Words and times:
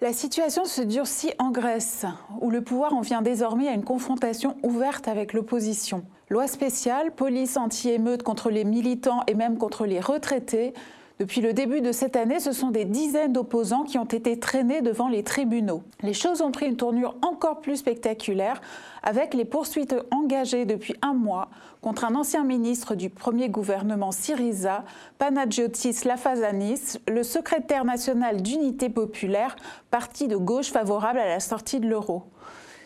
La 0.00 0.12
situation 0.12 0.64
se 0.64 0.80
durcit 0.80 1.32
en 1.40 1.50
Grèce, 1.50 2.06
où 2.40 2.50
le 2.50 2.62
pouvoir 2.62 2.94
en 2.94 3.00
vient 3.00 3.20
désormais 3.20 3.66
à 3.66 3.72
une 3.72 3.82
confrontation 3.82 4.56
ouverte 4.62 5.08
avec 5.08 5.32
l'opposition. 5.32 6.04
Loi 6.28 6.46
spéciale, 6.46 7.10
police 7.10 7.56
anti-émeute 7.56 8.22
contre 8.22 8.48
les 8.50 8.62
militants 8.62 9.24
et 9.26 9.34
même 9.34 9.58
contre 9.58 9.86
les 9.86 9.98
retraités. 9.98 10.72
Depuis 11.18 11.40
le 11.40 11.52
début 11.52 11.80
de 11.80 11.90
cette 11.90 12.14
année, 12.14 12.38
ce 12.38 12.52
sont 12.52 12.70
des 12.70 12.84
dizaines 12.84 13.32
d'opposants 13.32 13.82
qui 13.82 13.98
ont 13.98 14.04
été 14.04 14.38
traînés 14.38 14.82
devant 14.82 15.08
les 15.08 15.24
tribunaux. 15.24 15.82
Les 16.00 16.12
choses 16.12 16.42
ont 16.42 16.52
pris 16.52 16.66
une 16.66 16.76
tournure 16.76 17.16
encore 17.22 17.60
plus 17.60 17.78
spectaculaire 17.78 18.60
avec 19.02 19.34
les 19.34 19.44
poursuites 19.44 19.96
engagées 20.12 20.64
depuis 20.64 20.94
un 21.02 21.14
mois 21.14 21.48
contre 21.80 22.04
un 22.04 22.14
ancien 22.14 22.44
ministre 22.44 22.94
du 22.94 23.10
premier 23.10 23.48
gouvernement 23.48 24.12
Syriza, 24.12 24.84
Panagiotis 25.18 26.04
Lafazanis, 26.04 26.98
le 27.08 27.24
secrétaire 27.24 27.84
national 27.84 28.40
d'unité 28.40 28.88
populaire, 28.88 29.56
parti 29.90 30.28
de 30.28 30.36
gauche 30.36 30.70
favorable 30.70 31.18
à 31.18 31.26
la 31.26 31.40
sortie 31.40 31.80
de 31.80 31.88
l'euro. 31.88 32.26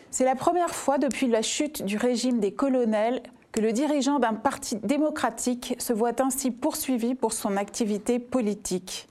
C'est 0.09 0.25
la 0.25 0.35
première 0.35 0.73
fois 0.73 0.97
depuis 0.97 1.27
la 1.27 1.43
chute 1.43 1.83
du 1.83 1.97
régime 1.97 2.39
des 2.39 2.51
colonels 2.51 3.21
que 3.53 3.61
le 3.61 3.71
dirigeant 3.71 4.19
d'un 4.19 4.33
parti 4.33 4.75
démocratique 4.77 5.75
se 5.77 5.93
voit 5.93 6.21
ainsi 6.21 6.51
poursuivi 6.51 7.15
pour 7.15 7.31
son 7.31 7.55
activité 7.55 8.19
politique. 8.19 9.07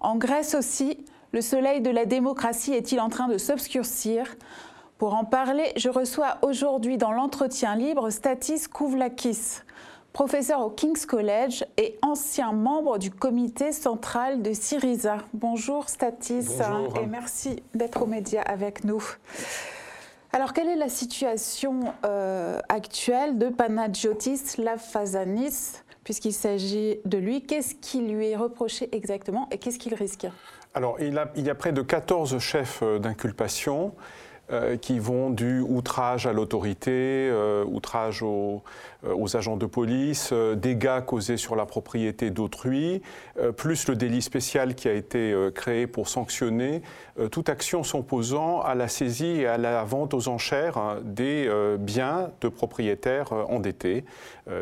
En 0.00 0.16
Grèce 0.16 0.54
aussi, 0.54 0.98
le 1.32 1.40
soleil 1.40 1.80
de 1.80 1.90
la 1.90 2.04
démocratie 2.04 2.72
est-il 2.72 3.00
en 3.00 3.08
train 3.08 3.26
de 3.26 3.38
s'obscurcir? 3.38 4.36
Pour 4.98 5.14
en 5.14 5.24
parler, 5.24 5.72
je 5.76 5.88
reçois 5.88 6.36
aujourd'hui 6.42 6.98
dans 6.98 7.12
l'entretien 7.12 7.74
libre 7.74 8.10
Statis 8.10 8.64
Kouvlakis, 8.70 9.60
professeur 10.12 10.60
au 10.60 10.68
King's 10.68 11.06
College 11.06 11.64
et 11.78 11.98
ancien 12.02 12.52
membre 12.52 12.98
du 12.98 13.10
comité 13.10 13.72
central 13.72 14.42
de 14.42 14.52
Syriza. 14.52 15.18
Bonjour 15.32 15.88
Statis 15.88 16.46
et 17.02 17.06
merci 17.06 17.62
d'être 17.74 18.02
aux 18.02 18.06
médias 18.06 18.42
avec 18.42 18.84
nous. 18.84 19.02
Alors, 20.32 20.52
quelle 20.52 20.68
est 20.68 20.76
la 20.76 20.88
situation 20.88 21.80
euh, 22.04 22.60
actuelle 22.68 23.36
de 23.36 23.48
Panagiotis 23.48 24.58
Lafazanis, 24.58 25.82
puisqu'il 26.04 26.32
s'agit 26.32 26.98
de 27.04 27.18
lui? 27.18 27.42
Qu'est-ce 27.42 27.74
qui 27.74 28.00
lui 28.00 28.28
est 28.28 28.36
reproché 28.36 28.88
exactement 28.94 29.48
et 29.50 29.58
qu'est-ce 29.58 29.78
qu'il 29.80 29.94
risque? 29.94 30.28
Alors, 30.72 30.96
il, 31.00 31.14
y 31.14 31.50
a 31.50 31.54
près 31.56 31.72
de 31.72 31.82
14 31.82 32.38
chefs 32.38 32.78
euh, 32.82 33.00
d'inculpation. 33.00 33.92
Euh, 34.52 34.76
qui 34.76 34.98
vont 34.98 35.30
du 35.30 35.60
outrage 35.60 36.26
à 36.26 36.32
l'autorité, 36.32 36.90
euh, 37.30 37.64
outrage 37.64 38.20
aux, 38.22 38.64
euh, 39.04 39.14
aux, 39.14 39.36
agents 39.36 39.56
de 39.56 39.66
police, 39.66 40.32
dégâts 40.56 41.04
causés 41.06 41.36
sur 41.36 41.54
la 41.54 41.66
propriété 41.66 42.30
d'autrui, 42.30 43.00
plus 43.56 43.86
le 43.86 43.94
délit 43.94 44.22
spécial 44.22 44.74
qui 44.74 44.88
a 44.88 44.92
été 44.92 45.34
créé 45.54 45.86
pour 45.86 46.08
sanctionner 46.08 46.82
toute 47.30 47.48
action 47.48 47.82
s'opposant 47.82 48.60
à 48.60 48.74
la 48.74 48.88
saisie 48.88 49.40
et 49.40 49.46
à 49.46 49.56
la 49.56 49.84
vente 49.84 50.14
aux 50.14 50.28
enchères 50.28 50.76
hein, 50.76 50.98
des 51.04 51.50
biens 51.78 52.30
de 52.40 52.48
propriétaires 52.48 53.32
endettés, 53.32 54.04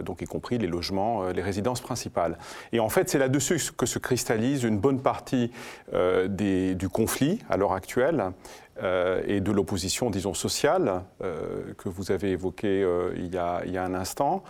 donc 0.04 0.22
y 0.22 0.26
compris 0.26 0.58
les 0.58 0.66
logements, 0.66 1.28
les 1.28 1.42
résidences 1.42 1.80
principales. 1.80 2.38
Et 2.72 2.80
en 2.80 2.88
fait, 2.88 3.08
c'est 3.10 3.18
là-dessus 3.18 3.72
que 3.76 3.86
se 3.86 3.98
cristallise 3.98 4.62
une 4.62 4.78
bonne 4.78 5.00
partie 5.00 5.50
du 5.92 6.88
conflit 6.88 7.40
à 7.48 7.56
l'heure 7.56 7.72
actuelle. 7.72 8.32
Euh, 8.82 9.22
et 9.26 9.40
de 9.40 9.50
l'opposition, 9.50 10.10
disons, 10.10 10.34
sociale, 10.34 11.02
euh, 11.22 11.72
que 11.76 11.88
vous 11.88 12.12
avez 12.12 12.30
évoquée 12.30 12.82
euh, 12.82 13.12
il, 13.16 13.24
il, 13.24 13.72
y 13.72 13.78
a, 13.78 13.82
un 13.82 13.94
instant. 13.94 14.44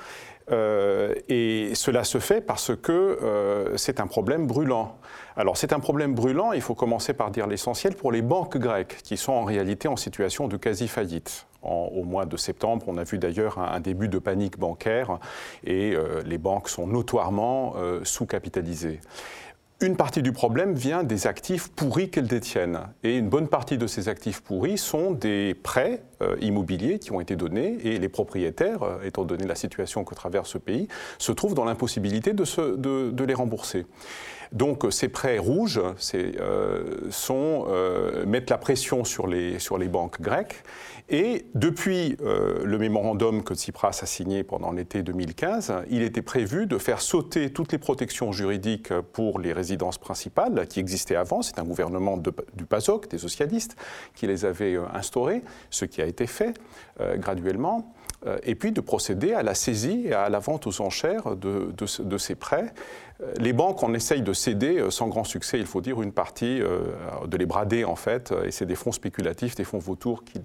et 0.50 1.72
cela 1.74 2.04
se 2.04 2.18
fait 2.18 2.40
parce 2.40 2.74
que 2.74 3.18
c'est 3.76 4.00
un 4.00 4.06
problème 4.06 4.46
brûlant. 4.46 4.96
Alors 5.36 5.56
c'est 5.56 5.72
un 5.72 5.80
problème 5.80 6.14
brûlant, 6.14 6.52
il 6.52 6.62
faut 6.62 6.74
commencer 6.74 7.12
par 7.12 7.30
dire 7.30 7.46
l'essentiel, 7.46 7.94
pour 7.94 8.12
les 8.12 8.22
banques 8.22 8.56
grecques, 8.56 8.96
qui 9.02 9.16
sont 9.16 9.32
en 9.32 9.44
réalité 9.44 9.88
en 9.88 9.96
situation 9.96 10.48
de 10.48 10.56
quasi-faillite. 10.56 11.46
au 11.62 12.02
mois 12.04 12.24
de 12.24 12.36
septembre, 12.36 12.86
on 12.88 12.96
a 12.96 13.04
vu 13.04 13.18
d'ailleurs 13.18 13.58
un, 13.58 13.80
début 13.80 14.08
de 14.08 14.18
panique 14.18 14.58
bancaire, 14.58 15.18
et 15.64 15.94
les 16.24 16.38
banques 16.38 16.70
sont 16.70 16.86
notoirement 16.86 17.74
sous-capitalisées. 18.04 19.00
Une 19.80 19.94
partie 19.94 20.22
du 20.22 20.32
problème 20.32 20.74
vient 20.74 21.04
des 21.04 21.28
actifs 21.28 21.68
pourris 21.68 22.10
qu'elles 22.10 22.26
détiennent. 22.26 22.80
Et 23.04 23.16
une 23.16 23.28
bonne 23.28 23.46
partie 23.46 23.78
de 23.78 23.86
ces 23.86 24.08
actifs 24.08 24.40
pourris 24.40 24.76
sont 24.76 25.12
des 25.12 25.54
prêts 25.54 26.02
euh, 26.20 26.36
immobiliers 26.40 26.98
qui 26.98 27.12
ont 27.12 27.20
été 27.20 27.36
donnés 27.36 27.78
et 27.84 28.00
les 28.00 28.08
propriétaires, 28.08 28.82
euh, 28.82 29.02
étant 29.04 29.24
donné 29.24 29.46
la 29.46 29.54
situation 29.54 30.02
que 30.02 30.16
traverse 30.16 30.50
ce 30.50 30.58
pays, 30.58 30.88
se 31.18 31.30
trouvent 31.30 31.54
dans 31.54 31.64
l'impossibilité 31.64 32.32
de, 32.32 33.10
de, 33.12 33.24
les 33.24 33.34
rembourser. 33.34 33.86
Donc 34.52 34.86
ces 34.90 35.08
prêts 35.08 35.38
rouges 35.38 35.80
euh, 36.14 36.82
sont, 37.10 37.66
mettent 38.26 38.50
la 38.50 38.58
pression 38.58 39.04
sur 39.04 39.26
les, 39.26 39.58
sur 39.58 39.78
les 39.78 39.88
banques 39.88 40.20
grecques. 40.20 40.62
Et 41.10 41.46
depuis 41.54 42.18
le 42.20 42.76
mémorandum 42.76 43.42
que 43.42 43.54
Tsipras 43.54 44.00
a 44.02 44.06
signé 44.06 44.42
pendant 44.42 44.72
l'été 44.72 45.02
2015, 45.02 45.72
il 45.88 46.02
était 46.02 46.20
prévu 46.20 46.66
de 46.66 46.76
faire 46.76 47.00
sauter 47.00 47.50
toutes 47.50 47.72
les 47.72 47.78
protections 47.78 48.30
juridiques 48.30 48.92
pour 49.14 49.38
les 49.38 49.54
résidences 49.54 49.96
principales 49.96 50.66
qui 50.68 50.80
existaient 50.80 51.16
avant. 51.16 51.40
C'est 51.40 51.58
un 51.58 51.64
gouvernement 51.64 52.18
du 52.18 52.66
PASOK, 52.66 53.08
des 53.08 53.16
socialistes, 53.16 53.76
qui 54.14 54.26
les 54.26 54.44
avait 54.44 54.76
instaurées, 54.92 55.42
ce 55.70 55.86
qui 55.86 56.02
a 56.02 56.06
été 56.06 56.26
fait 56.26 56.54
euh, 57.00 57.16
graduellement, 57.16 57.78
euh, 57.78 57.97
et 58.42 58.54
puis 58.54 58.72
de 58.72 58.80
procéder 58.80 59.32
à 59.32 59.42
la 59.42 59.54
saisie 59.54 60.06
et 60.06 60.12
à 60.12 60.28
la 60.28 60.38
vente 60.38 60.66
aux 60.66 60.80
enchères 60.80 61.36
de, 61.36 62.18
ces 62.18 62.34
prêts. 62.34 62.72
Euh, 63.20 63.32
les 63.38 63.52
banques 63.52 63.82
en 63.82 63.94
essayent 63.94 64.22
de 64.22 64.32
céder 64.32 64.84
sans 64.90 65.08
grand 65.08 65.24
succès, 65.24 65.58
il 65.58 65.66
faut 65.66 65.80
dire, 65.80 66.02
une 66.02 66.12
partie, 66.12 66.60
de 66.60 67.36
les 67.36 67.46
brader 67.46 67.84
en 67.84 67.96
fait, 67.96 68.34
et 68.44 68.50
c'est 68.50 68.66
des 68.66 68.74
fonds 68.74 68.92
spéculatifs, 68.92 69.54
des 69.54 69.64
fonds 69.64 69.78
vautours 69.78 70.24
qui 70.24 70.40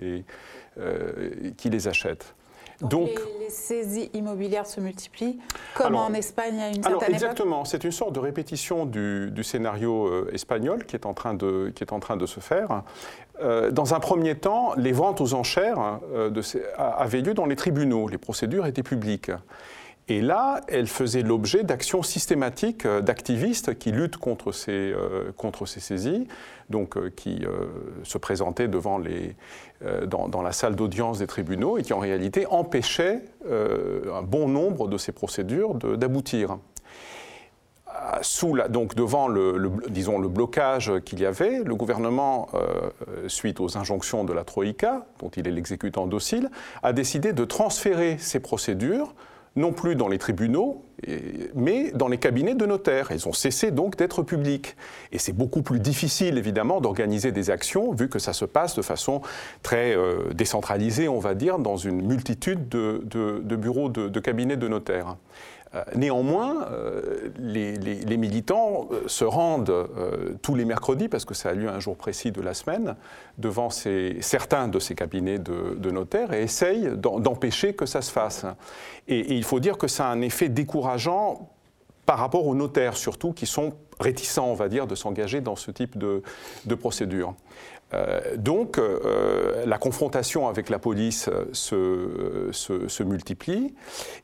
les 1.69 1.87
achètent. 1.87 2.35
Donc, 2.83 3.09
les, 3.39 3.49
saisies 3.49 4.09
immobilières 4.13 4.65
se 4.65 4.79
multiplient, 4.79 5.39
comme 5.75 5.95
en 5.95 6.11
Espagne 6.13 6.59
à 6.59 6.67
une 6.69 6.75
certaine 6.75 6.91
alors, 6.91 7.03
Exactement, 7.03 7.65
c'est 7.65 7.83
une 7.83 7.91
sorte 7.91 8.13
de 8.13 8.19
répétition 8.19 8.85
du, 8.85 9.43
scénario 9.43 10.07
euh, 10.07 10.29
espagnol 10.33 10.85
qui 10.85 10.95
est, 10.95 11.05
en 11.05 11.13
train 11.13 11.33
de, 11.33 11.71
qui 11.75 11.83
est 11.83 11.93
en 11.93 11.99
train 11.99 12.17
de 12.17 12.25
se 12.25 12.39
faire. 12.39 12.83
Euh, 13.41 13.71
dans 13.71 13.93
un 13.93 13.99
premier 13.99 14.35
temps, 14.35 14.73
les 14.77 14.91
ventes 14.91 15.21
aux 15.21 15.33
enchères 15.33 15.99
euh, 16.13 16.29
de 16.29 16.41
avaient 16.77 17.21
lieu 17.21 17.33
dans 17.33 17.45
les 17.45 17.55
tribunaux, 17.55 18.07
les 18.07 18.17
procédures 18.17 18.65
étaient 18.65 18.83
publiques. 18.83 19.31
Et 20.09 20.21
là, 20.21 20.59
elle 20.67 20.87
faisait 20.87 21.21
l'objet 21.21 21.63
d'actions 21.63 22.03
systématiques 22.03 22.85
d'activistes 22.85 23.77
qui 23.77 23.91
luttent 23.91 24.17
contre 24.17 24.51
ces, 24.51 24.93
contre 25.37 25.65
ces 25.65 25.79
saisies, 25.79 26.27
donc 26.69 26.97
qui 27.15 27.45
se 28.03 28.17
présentaient 28.17 28.67
devant 28.67 28.97
les, 28.97 29.35
dans, 30.07 30.41
la 30.41 30.51
salle 30.51 30.75
d'audience 30.75 31.19
des 31.19 31.27
tribunaux 31.27 31.77
et 31.77 31.83
qui 31.83 31.93
en 31.93 31.99
réalité 31.99 32.45
empêchaient 32.47 33.21
un 33.49 34.21
bon 34.23 34.49
nombre 34.49 34.89
de 34.89 34.97
ces 34.97 35.13
procédures 35.13 35.73
d'aboutir. 35.75 36.57
Sous 38.21 38.55
la, 38.55 38.67
donc 38.67 38.95
devant 38.95 39.29
le, 39.29 39.71
disons, 39.87 40.19
le 40.19 40.27
blocage 40.27 40.91
qu'il 41.05 41.21
y 41.21 41.25
avait, 41.25 41.63
le 41.63 41.75
gouvernement, 41.75 42.49
suite 43.27 43.61
aux 43.61 43.77
injonctions 43.77 44.25
de 44.25 44.33
la 44.33 44.43
Troïka, 44.43 45.05
dont 45.19 45.29
il 45.29 45.47
est 45.47 45.51
l'exécutant 45.51 46.07
docile, 46.07 46.49
a 46.81 46.91
décidé 46.91 47.31
de 47.31 47.45
transférer 47.45 48.17
ces 48.17 48.41
procédures 48.41 49.13
non 49.55 49.71
plus 49.71 49.95
dans 49.95 50.07
les 50.07 50.17
tribunaux, 50.17 50.83
mais 51.53 51.91
dans 51.91 52.07
les 52.07 52.17
cabinets 52.17 52.55
de 52.55 52.65
notaires. 52.65 53.11
Elles 53.11 53.27
ont 53.27 53.33
cessé 53.33 53.71
donc 53.71 53.97
d'être 53.97 54.23
publiques. 54.23 54.75
Et 55.11 55.19
c'est 55.19 55.33
beaucoup 55.33 55.61
plus 55.61 55.79
difficile, 55.79 56.37
évidemment, 56.37 56.81
d'organiser 56.81 57.31
des 57.31 57.49
actions, 57.49 57.93
vu 57.93 58.09
que 58.09 58.19
ça 58.19 58.33
se 58.33 58.45
passe 58.45 58.75
de 58.75 58.81
façon 58.81 59.21
très 59.61 59.95
euh, 59.95 60.33
décentralisée, 60.33 61.07
on 61.07 61.19
va 61.19 61.35
dire, 61.35 61.59
dans 61.59 61.77
une 61.77 62.01
multitude 62.01 62.67
de, 62.69 63.55
bureaux 63.55 63.89
de 63.89 64.19
cabinets 64.19 64.57
de 64.57 64.67
notaires. 64.67 65.17
Euh, 65.75 65.83
néanmoins, 65.95 66.67
euh, 66.71 67.29
les, 67.39 68.17
militants 68.17 68.87
euh, 68.91 69.07
se 69.07 69.25
rendent 69.25 69.87
tous 70.41 70.55
les 70.55 70.65
mercredis, 70.65 71.07
parce 71.07 71.25
que 71.25 71.33
ça 71.33 71.49
a 71.49 71.53
lieu 71.53 71.69
un 71.69 71.79
jour 71.79 71.97
précis 71.97 72.31
de 72.31 72.41
la 72.41 72.53
semaine, 72.53 72.95
devant 73.37 73.69
certains 73.69 74.67
de 74.67 74.79
ces 74.79 74.95
cabinets 74.95 75.39
de, 75.39 75.91
notaires 75.91 76.33
et 76.33 76.43
essayent 76.43 76.91
d'empêcher 76.95 77.73
que 77.73 77.85
ça 77.85 78.01
se 78.01 78.11
fasse. 78.11 78.45
Et, 79.07 79.35
il 79.35 79.43
faut 79.43 79.59
dire 79.59 79.77
que 79.77 79.87
ça 79.87 80.07
a 80.07 80.11
un 80.11 80.21
effet 80.21 80.49
décourageant 80.49 81.49
par 82.05 82.19
rapport 82.19 82.45
aux 82.47 82.55
notaires, 82.55 82.97
surtout, 82.97 83.31
qui 83.31 83.45
sont 83.45 83.73
réticents, 83.99 84.47
on 84.47 84.55
va 84.55 84.67
dire, 84.67 84.87
de 84.87 84.95
s'engager 84.95 85.39
dans 85.39 85.55
ce 85.55 85.71
type 85.71 85.97
de, 85.97 86.21
de 86.65 86.75
procédure. 86.75 87.35
Euh, 87.93 88.37
donc 88.37 88.77
euh, 88.77 89.65
la 89.65 89.77
confrontation 89.77 90.47
avec 90.47 90.69
la 90.69 90.79
police 90.79 91.29
se, 91.51 92.49
se, 92.51 93.03
multiplie 93.03 93.75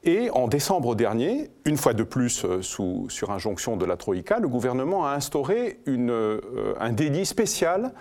et 0.04 0.30
en 0.32 0.48
décembre 0.48 0.96
dernier, 0.96 1.50
une 1.66 1.78
fois 1.78 1.94
de 1.94 2.04
plus 2.04 2.46
euh, 2.46 2.62
sur 2.62 3.32
injonction 3.32 3.78
de 3.78 3.86
la 3.86 3.98
Troïka, 3.98 4.40
le 4.40 4.48
gouvernement 4.48 5.06
a 5.06 5.12
instauré 5.12 5.80
un 5.88 6.92
délit 6.92 7.26
spécial 7.26 7.94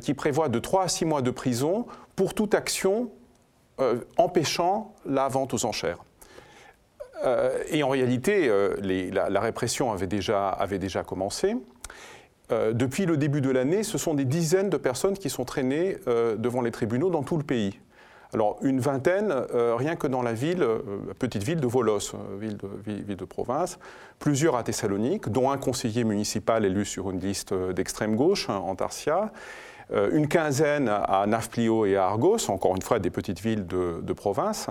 qui 0.00 0.14
prévoit 0.14 0.48
de 0.48 0.58
3 0.58 0.84
à 0.84 0.88
6 0.88 1.04
mois 1.04 1.22
de 1.22 1.30
prison 1.30 1.86
pour 2.14 2.34
toute 2.34 2.54
action 2.54 3.10
empêchant 4.16 4.94
la 5.04 5.26
vente 5.28 5.52
aux 5.54 5.64
enchères. 5.64 5.98
et 7.70 7.82
en 7.82 7.88
réalité, 7.88 8.50
la, 8.82 9.40
répression 9.40 9.90
avait 9.90 10.06
déjà 10.06 11.02
commencé. 11.04 11.56
Depuis 12.50 13.06
le 13.06 13.16
début 13.16 13.40
de 13.40 13.50
l'année, 13.50 13.82
ce 13.82 13.98
sont 13.98 14.14
des 14.14 14.24
dizaines 14.24 14.70
de 14.70 14.76
personnes 14.76 15.16
qui 15.16 15.30
sont 15.30 15.44
traînées 15.44 15.96
devant 16.06 16.60
les 16.60 16.70
tribunaux 16.70 17.10
dans 17.10 17.22
tout 17.22 17.36
le 17.36 17.42
pays. 17.42 17.78
Alors 18.34 18.58
une 18.62 18.80
vingtaine, 18.80 19.32
euh, 19.32 19.76
rien 19.76 19.94
que 19.94 20.08
dans 20.08 20.20
la 20.20 20.32
ville, 20.32 20.64
euh, 20.64 20.80
petite 21.20 21.44
ville 21.44 21.60
de 21.60 21.68
Volos, 21.68 22.14
euh, 22.14 22.36
ville, 22.36 23.16
de, 23.16 23.24
province, 23.24 23.78
plusieurs 24.18 24.56
à 24.56 24.64
Thessalonique, 24.64 25.28
dont 25.28 25.52
un 25.52 25.56
conseiller 25.56 26.02
municipal 26.02 26.64
élu 26.64 26.84
sur 26.84 27.12
une 27.12 27.20
liste 27.20 27.54
d'extrême 27.54 28.16
gauche, 28.16 28.50
hein, 28.50 28.56
en 28.56 28.74
Tarsia, 28.74 29.32
une 29.92 30.28
quinzaine 30.28 30.88
à 30.88 31.24
Nafplio 31.26 31.84
et 31.84 31.96
à 31.96 32.06
Argos, 32.06 32.48
encore 32.48 32.74
une 32.74 32.82
fois 32.82 32.98
des 32.98 33.10
petites 33.10 33.40
villes 33.40 33.66
de, 33.66 34.12
province, 34.12 34.68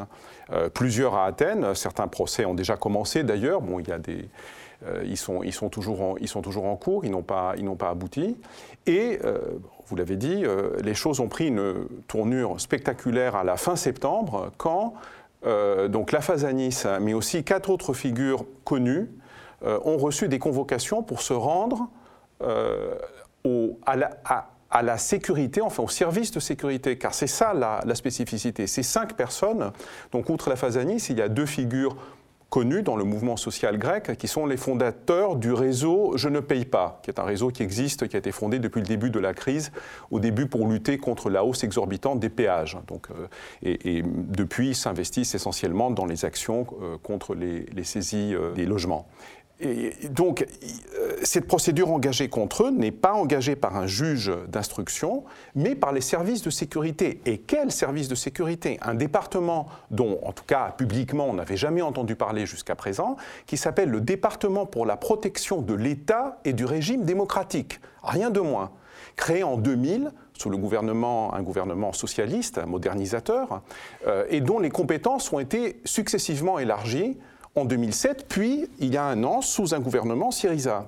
plusieurs 0.73 1.13
à 1.15 1.25
Athènes, 1.25 1.75
certains 1.75 2.07
procès 2.07 2.45
ont 2.45 2.55
déjà 2.55 2.77
commencé 2.77 3.23
d'ailleurs, 3.23 3.61
bon 3.61 3.79
ils, 3.79 5.17
sont, 5.17 5.69
toujours 5.69 6.01
en, 6.01 6.75
cours, 6.75 7.05
ils 7.05 7.11
n'ont 7.11 7.21
pas, 7.21 7.55
abouti. 7.89 8.37
Et 8.87 9.19
vous 9.87 9.95
l'avez 9.95 10.15
dit, 10.15 10.43
euh, 10.45 10.77
les 10.81 10.93
choses 10.93 11.19
ont 11.19 11.27
pris 11.27 11.47
une 11.47 11.85
tournure 12.07 12.59
spectaculaire 12.59 13.35
à 13.35 13.43
la 13.43 13.57
fin 13.57 13.75
septembre, 13.75 14.51
quand 14.57 14.93
euh, 15.45 15.87
donc 15.87 16.11
la 16.11 16.21
Fazanis, 16.21 16.83
mais 17.01 17.13
aussi 17.13 17.43
quatre 17.43 17.69
autres 17.69 17.93
figures 17.93 18.45
connues, 18.63 19.09
euh, 19.65 19.79
ont 19.83 19.97
reçu 19.97 20.27
des 20.27 20.39
convocations 20.39 21.03
pour 21.03 21.21
se 21.21 21.33
rendre 21.33 21.89
à, 23.85 23.95
la, 23.95 24.09
sécurité, 24.97 25.61
enfin 25.61 25.83
au 25.83 25.87
service 25.87 26.31
de 26.31 26.39
sécurité, 26.39 26.97
car 26.97 27.13
c'est 27.13 27.27
ça 27.27 27.53
la, 27.53 27.81
la, 27.85 27.95
spécificité. 27.95 28.67
Ces 28.67 28.83
cinq 28.83 29.13
personnes, 29.13 29.71
donc 30.11 30.29
outre 30.29 30.49
la 30.49 30.55
Fazanis, 30.55 31.07
il 31.09 31.17
y 31.17 31.21
a 31.21 31.29
deux 31.29 31.45
figures 31.45 31.95
connus 32.53 32.83
dans 32.83 32.95
le 32.95 33.03
mouvement 33.03 33.35
social 33.35 33.79
grec, 33.79 34.15
qui 34.15 34.27
sont 34.27 34.45
les 34.45 34.57
fondateurs 34.57 35.37
du 35.37 35.51
réseau 35.51 36.13
Je 36.17 36.29
ne 36.29 36.39
paye 36.39 36.65
pas, 36.65 36.99
qui 37.01 37.09
est 37.09 37.19
un 37.19 37.23
réseau 37.23 37.49
qui 37.49 37.63
existe, 37.63 38.07
qui 38.07 38.15
a 38.15 38.19
été 38.19 38.31
fondé 38.31 38.59
depuis 38.59 38.81
le 38.81 38.85
début 38.85 39.09
de 39.09 39.17
la 39.17 39.33
crise, 39.33 39.71
au 40.11 40.19
début 40.19 40.45
pour 40.45 40.67
lutter 40.67 40.99
contre 40.99 41.31
la 41.31 41.43
hausse 41.43 41.63
exorbitante 41.63 42.19
des 42.19 42.29
péages. 42.29 42.77
Donc, 42.87 43.07
euh, 43.09 43.25
et, 43.63 44.03
depuis, 44.05 44.75
s'investissent 44.75 45.33
essentiellement 45.33 45.89
dans 45.89 46.05
les 46.05 46.25
actions 46.25 46.67
euh, 46.79 46.97
contre 47.01 47.33
les, 47.33 47.65
les 47.73 47.83
saisies 47.83 48.35
euh, 48.35 48.53
des 48.53 48.67
logements 48.67 49.07
donc, 50.09 50.45
euh, 50.95 51.15
cette 51.23 51.47
procédure 51.47 51.91
engagée 51.91 52.29
contre 52.29 52.65
eux 52.65 52.71
n'est 52.71 52.91
pas 52.91 53.13
engagée 53.13 53.55
par 53.55 53.75
un 53.75 53.87
juge 53.87 54.31
d'instruction, 54.47 55.23
mais 55.55 55.75
par 55.75 55.91
les 55.91 56.01
services 56.01 56.41
de 56.41 56.49
sécurité. 56.49 57.21
Et 57.25 57.37
quels 57.37 57.71
services 57.71 58.07
de 58.07 58.15
sécurité? 58.15 58.77
Un 58.81 58.93
département 58.93 59.67
dont, 59.91 60.19
en 60.23 60.31
tout 60.31 60.43
cas 60.45 60.73
publiquement, 60.77 61.27
on 61.29 61.33
n'avait 61.33 61.57
jamais 61.57 61.81
entendu 61.81 62.15
parler 62.15 62.45
jusqu'à 62.45 62.75
présent, 62.75 63.15
qui 63.45 63.57
s'appelle 63.57 63.89
le 63.89 64.01
département 64.01 64.65
pour 64.65 64.85
la 64.85 64.97
protection 64.97 65.61
de 65.61 65.73
l'État 65.73 66.39
et 66.45 66.53
du 66.53 66.65
régime 66.65 67.03
démocratique. 67.03 67.79
Rien 68.03 68.29
de 68.29 68.39
moins. 68.39 68.71
Créé 69.15 69.43
en 69.43 69.57
2000 69.57 70.11
sous 70.33 70.49
le 70.49 70.57
gouvernement, 70.57 71.33
un 71.33 71.43
gouvernement 71.43 71.93
socialiste, 71.93 72.65
modernisateur, 72.65 73.61
euh, 74.07 74.25
et 74.29 74.41
dont 74.41 74.59
les 74.59 74.71
compétences 74.71 75.31
ont 75.31 75.39
été 75.39 75.79
successivement 75.85 76.59
élargies 76.59 77.17
en 77.55 77.65
2007, 77.65 78.25
puis 78.27 78.67
il 78.79 78.93
y 78.93 78.97
a 78.97 79.03
un 79.03 79.23
an 79.23 79.41
sous 79.41 79.73
un 79.73 79.79
gouvernement 79.79 80.31
Syriza. 80.31 80.85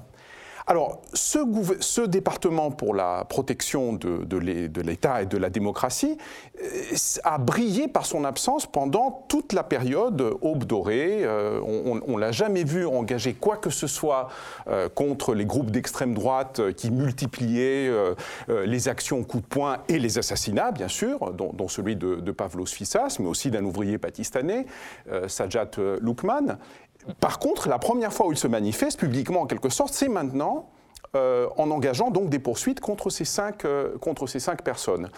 Alors, 0.68 1.02
ce, 1.14 2.06
département 2.08 2.72
pour 2.72 2.96
la 2.96 3.24
protection 3.26 3.94
de, 3.94 4.38
l'État 4.82 5.22
et 5.22 5.28
de 5.28 5.38
la 5.38 5.52
démocratie 5.52 6.18
euh, 6.60 6.96
a 7.24 7.38
brillé 7.38 7.88
par 7.88 8.08
son 8.08 8.24
absence 8.26 8.66
pendant 8.66 9.26
toute 9.28 9.54
la 9.54 9.62
période 9.64 10.36
aube 10.42 10.64
dorée. 10.64 11.20
Euh, 11.24 11.60
on 11.64 12.18
ne 12.18 12.20
l'a 12.20 12.32
jamais 12.32 12.64
vu 12.64 12.88
engager 12.88 13.34
quoi 13.34 13.58
que 13.58 13.70
ce 13.70 13.86
soit 13.86 14.30
euh, 14.68 14.90
contre 14.90 15.36
les 15.36 15.46
groupes 15.46 15.70
d'extrême 15.70 16.16
droite 16.16 16.72
qui 16.74 16.90
multipliaient 16.90 17.92
les 18.48 18.88
actions 18.88 19.24
coup 19.24 19.40
de 19.40 19.46
poing 19.46 19.78
et 19.88 20.00
les 20.00 20.18
assassinats, 20.18 20.72
bien 20.72 20.88
sûr, 20.88 21.32
dont, 21.34 21.68
celui 21.68 21.96
de, 21.96 22.16
de, 22.16 22.32
Pavlos 22.32 22.66
Fissas, 22.66 23.18
mais 23.20 23.28
aussi 23.28 23.52
d'un 23.52 23.64
ouvrier 23.64 23.98
pakistanais, 23.98 24.66
Sajat 25.28 25.72
Lukman. 26.02 26.58
Par 27.20 27.40
contre, 27.40 27.70
la 27.70 27.80
première 27.80 28.14
fois 28.14 28.28
où 28.28 28.32
il 28.32 28.38
se 28.38 28.48
manifeste 28.48 29.00
publiquement, 29.00 29.42
en 29.42 29.46
quelque 29.46 29.70
sorte, 29.70 29.94
c'est 29.94 30.10
maintenant, 30.10 30.70
euh, 31.16 31.48
en 31.58 31.72
engageant 31.72 32.12
donc 32.12 32.30
des 32.30 32.40
poursuites 32.40 32.82
contre 32.82 33.10
ces 33.10 33.24
cinq, 33.24 33.64
euh, 33.64 33.98
contre 34.00 34.28
ces 34.28 34.40
cinq 34.40 34.64
personnes. 34.64 35.10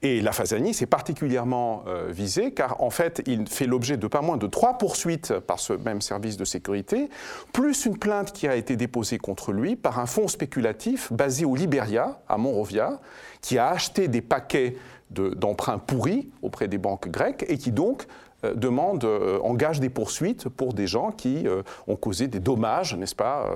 Et 0.00 0.22
la 0.22 0.32
Fazani 0.32 0.70
est 0.70 0.86
particulièrement 0.86 1.84
euh, 1.86 2.08
visé 2.10 2.52
car 2.52 2.80
en 2.80 2.88
fait 2.88 3.22
il 3.26 3.46
fait 3.46 3.66
l'objet 3.66 3.98
de 3.98 4.06
pas 4.06 4.22
moins 4.22 4.38
de 4.38 4.46
trois 4.46 4.78
poursuites 4.78 5.38
par 5.40 5.60
ce 5.60 5.74
même 5.74 6.00
service 6.00 6.38
de 6.38 6.44
sécurité, 6.46 7.10
plus 7.52 7.84
une 7.84 7.98
plainte 7.98 8.32
qui 8.32 8.48
a 8.48 8.56
été 8.56 8.76
déposée 8.76 9.18
contre 9.18 9.52
lui 9.52 9.76
par 9.76 9.98
un 9.98 10.06
fonds 10.06 10.28
spéculatif 10.28 11.12
basé 11.12 11.44
au 11.44 11.54
Liberia, 11.54 12.20
à 12.28 12.38
Monrovia, 12.38 13.00
qui 13.42 13.58
a 13.58 13.68
acheté 13.68 14.08
des 14.08 14.22
paquets 14.22 14.76
d'emprunts 15.10 15.78
pourris 15.78 16.30
auprès 16.40 16.68
des 16.68 16.78
banques 16.78 17.08
grecques 17.08 17.44
et 17.48 17.58
qui 17.58 17.72
donc 17.72 18.06
demande, 18.54 19.04
euh, 19.04 19.38
engage 19.40 19.80
des 19.80 19.88
poursuites 19.88 20.48
pour 20.48 20.74
des 20.74 20.86
gens 20.86 21.10
qui 21.10 21.46
euh, 21.46 21.62
ont 21.86 21.96
causé 21.96 22.28
des 22.28 22.40
dommages, 22.40 22.94
n'est-ce 22.96 23.14
pas, 23.14 23.48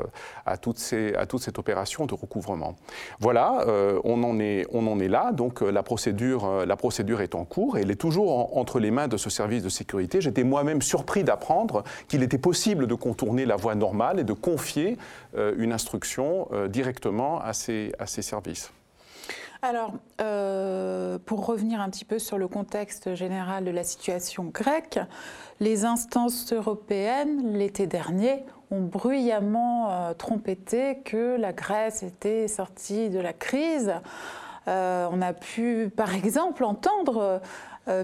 à, 0.44 0.56
toute 0.56 0.78
cette 0.78 1.58
opération 1.58 2.06
de 2.06 2.14
recouvrement. 2.14 2.76
Voilà, 3.20 3.64
on, 4.04 4.22
en 4.22 4.38
est, 4.38 5.08
là, 5.08 5.32
donc 5.32 5.60
la 5.60 5.82
procédure, 5.82 6.66
la 6.66 6.76
procédure 6.76 7.20
est 7.20 7.34
en 7.34 7.44
cours 7.44 7.78
et 7.78 7.82
elle 7.82 7.90
est 7.90 8.00
toujours 8.00 8.56
entre 8.56 8.78
les 8.78 8.90
mains 8.90 9.08
de 9.08 9.16
ce 9.16 9.30
service 9.30 9.62
de 9.62 9.68
sécurité. 9.68 10.20
J'étais 10.20 10.44
moi-même 10.44 10.82
surpris 10.82 11.24
d'apprendre 11.24 11.84
qu'il 12.08 12.22
était 12.22 12.38
possible 12.38 12.86
de 12.86 12.94
contourner 12.94 13.44
la 13.44 13.56
voie 13.56 13.74
normale 13.74 14.20
et 14.20 14.24
de 14.24 14.32
confier 14.32 14.98
une 15.36 15.72
instruction 15.72 16.48
directement 16.68 17.40
à 17.40 17.52
ces 17.52 17.92
services. 18.06 18.72
Alors, 19.62 19.94
euh, 20.20 21.18
pour 21.24 21.46
revenir 21.46 21.80
un 21.80 21.88
petit 21.88 22.04
peu 22.04 22.18
sur 22.18 22.38
le 22.38 22.46
contexte 22.46 23.14
général 23.14 23.64
de 23.64 23.70
la 23.70 23.84
situation 23.84 24.44
grecque, 24.44 24.98
les 25.60 25.84
instances 25.84 26.52
européennes, 26.52 27.56
l'été 27.56 27.86
dernier, 27.86 28.44
ont 28.70 28.82
bruyamment 28.82 29.90
euh, 29.90 30.14
trompété 30.14 30.98
que 31.04 31.36
la 31.36 31.52
Grèce 31.52 32.02
était 32.02 32.48
sortie 32.48 33.08
de 33.08 33.18
la 33.18 33.32
crise. 33.32 33.94
Euh, 34.68 35.08
on 35.10 35.22
a 35.22 35.32
pu, 35.32 35.90
par 35.94 36.14
exemple, 36.14 36.64
entendre 36.64 37.40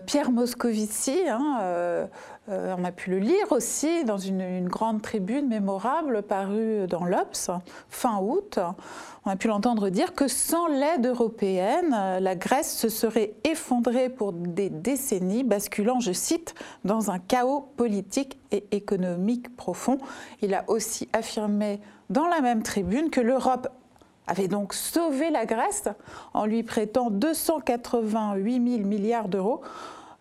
Pierre 0.06 0.31
Moscovici, 0.31 1.28
hein, 1.28 2.08
on 2.48 2.84
a 2.84 2.92
pu 2.92 3.10
le 3.10 3.18
lire 3.18 3.52
aussi 3.52 4.04
dans 4.04 4.18
une, 4.18 4.40
une 4.40 4.68
grande 4.68 5.00
tribune 5.00 5.48
mémorable 5.48 6.22
parue 6.22 6.86
dans 6.88 7.04
l'Obs 7.04 7.50
fin 7.88 8.18
août 8.20 8.58
on 9.25 9.30
a 9.30 9.37
pu 9.37 9.46
l'entendre 9.46 9.88
dire 9.88 10.14
que 10.14 10.26
sans 10.26 10.66
l'aide 10.66 11.06
européenne, 11.06 11.90
la 12.20 12.34
Grèce 12.34 12.76
se 12.76 12.88
serait 12.88 13.34
effondrée 13.44 14.08
pour 14.08 14.32
des 14.32 14.68
décennies, 14.68 15.44
basculant, 15.44 16.00
je 16.00 16.12
cite, 16.12 16.54
dans 16.84 17.12
un 17.12 17.20
chaos 17.20 17.68
politique 17.76 18.38
et 18.50 18.64
économique 18.72 19.54
profond. 19.54 19.99
Il 20.40 20.54
a 20.54 20.64
aussi 20.66 21.08
affirmé 21.12 21.80
dans 22.11 22.26
la 22.26 22.40
même 22.40 22.64
tribune 22.64 23.11
que 23.11 23.20
l'Europe 23.20 23.68
avait 24.26 24.49
donc 24.49 24.75
sauvé 24.75 25.30
la 25.30 25.46
Grèce 25.46 25.88
en 26.34 26.44
lui 26.44 26.64
prêtant 26.64 27.11
288 27.11 28.76
000 28.78 28.88
milliards 28.88 29.28
d'euros 29.28 29.62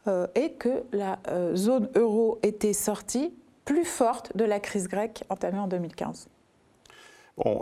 euh, 0.07 0.25
et 0.33 0.53
que 0.53 0.83
la 0.93 1.19
euh, 1.27 1.55
zone 1.55 1.87
euro 1.93 2.39
était 2.41 2.73
sortie 2.73 3.31
plus 3.65 3.85
forte 3.85 4.35
de 4.35 4.43
la 4.43 4.59
crise 4.59 4.87
grecque 4.87 5.23
entamée 5.29 5.59
en 5.59 5.67
2015 5.67 6.27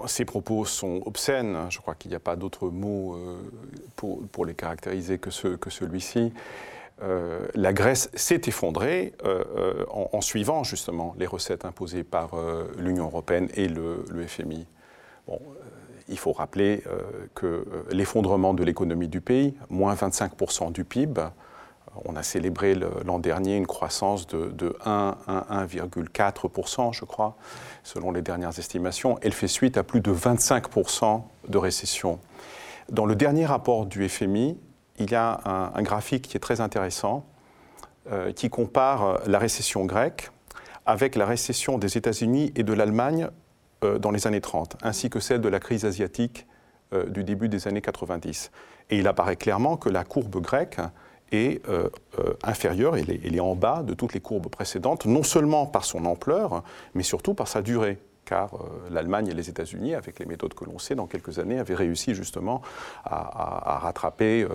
ces 0.08 0.26
propos 0.26 0.66
sont 0.66 1.02
obscènes, 1.06 1.56
je 1.70 1.80
crois 1.80 1.96
qu'il 1.96 2.10
n'y 2.10 2.16
a 2.16 2.20
pas 2.20 2.36
d'autre 2.36 2.70
mot 2.70 3.16
euh, 3.16 3.38
pour, 3.96 4.46
les 4.46 4.54
caractériser 4.54 5.20
que, 5.20 5.30
celui-ci. 5.30 6.34
La 7.56 7.72
Grèce 7.72 8.10
s'est 8.14 8.42
effondrée 8.48 9.14
en, 9.90 10.20
suivant 10.20 10.66
justement 10.66 11.16
les 11.18 11.28
recettes 11.28 11.64
imposées 11.64 12.04
par 12.04 12.32
l'Union 12.78 13.06
européenne 13.06 13.48
et 13.54 13.70
le, 13.70 14.04
FMI. 14.28 14.66
il 16.10 16.18
faut 16.18 16.34
rappeler 16.34 16.84
que 17.36 17.66
l'effondrement 17.92 18.54
de 18.54 18.66
l'économie 18.66 19.08
du 19.08 19.22
pays, 19.22 19.54
moins 19.70 19.94
25% 19.94 20.74
du 20.74 20.84
PIB, 20.84 21.22
on 22.06 22.16
a 22.16 22.24
célébré 22.24 22.76
l'an 22.76 23.20
dernier 23.20 23.56
une 23.56 23.68
croissance 23.68 24.28
de, 24.28 24.76
1,4%, 24.86 26.94
je 26.94 27.06
crois, 27.06 27.38
selon 27.84 28.12
les 28.12 28.22
dernières 28.22 28.60
estimations. 28.60 29.18
Elle 29.22 29.34
fait 29.34 29.48
suite 29.48 29.78
à 29.78 29.84
plus 29.84 30.02
de 30.02 30.14
25% 30.14 31.22
de 31.48 31.58
récession. 31.58 32.20
Dans 32.90 33.06
le 33.06 33.16
dernier 33.16 33.46
rapport 33.46 33.86
du 33.86 34.10
FMI, 34.10 34.58
il 34.98 35.12
y 35.12 35.16
a 35.16 35.40
un, 35.46 35.82
graphique 35.82 36.28
qui 36.28 36.38
est 36.38 36.42
très 36.42 36.62
intéressant, 36.62 37.26
euh, 38.12 38.32
qui 38.32 38.50
compare 38.50 39.20
la 39.28 39.40
récession 39.40 39.86
grecque 39.86 40.32
avec 40.86 41.16
la 41.16 41.26
récession 41.26 41.78
des 41.78 41.98
États-Unis 41.98 42.52
et 42.56 42.64
de 42.64 42.74
l'Allemagne 42.74 43.30
euh, 43.84 44.00
dans 44.00 44.12
les 44.12 44.28
années 44.28 44.42
30, 44.42 44.78
ainsi 44.82 45.10
que 45.10 45.20
celle 45.20 45.40
de 45.40 45.50
la 45.50 45.60
crise 45.60 45.86
asiatique 45.86 46.48
euh, 46.94 47.06
du 47.06 47.24
début 47.24 47.48
des 47.48 47.68
années 47.68 47.82
90. 47.82 48.52
Et 48.90 48.98
il 48.98 49.08
apparaît 49.08 49.36
clairement 49.36 49.78
que 49.78 49.90
la 49.90 50.04
courbe 50.04 50.42
grecque 50.42 50.80
est 51.32 51.68
euh, 51.68 51.90
euh, 52.20 52.34
inférieure, 52.44 52.96
elle 52.98 53.10
est, 53.10 53.40
en 53.40 53.56
bas 53.56 53.84
de 53.84 53.94
toutes 53.94 54.14
les 54.14 54.20
courbes 54.20 54.50
précédentes, 54.50 55.06
non 55.06 55.24
seulement 55.24 55.66
par 55.66 55.86
son 55.86 56.06
ampleur, 56.06 56.64
mais 56.94 57.04
surtout 57.04 57.34
par 57.34 57.48
sa 57.48 57.62
durée. 57.62 57.98
car 58.26 58.52
l'Allemagne 58.92 59.30
et 59.30 59.34
les 59.34 59.50
États-Unis, 59.50 59.96
avec 59.96 60.20
les 60.20 60.26
méthodes 60.28 60.54
que 60.54 60.64
l'on 60.64 60.78
sait, 60.78 60.94
dans 60.94 61.08
quelques 61.08 61.40
années, 61.40 61.58
avaient 61.58 61.74
réussi 61.74 62.14
justement 62.14 62.62
à, 63.04 63.80
rattraper 63.82 64.48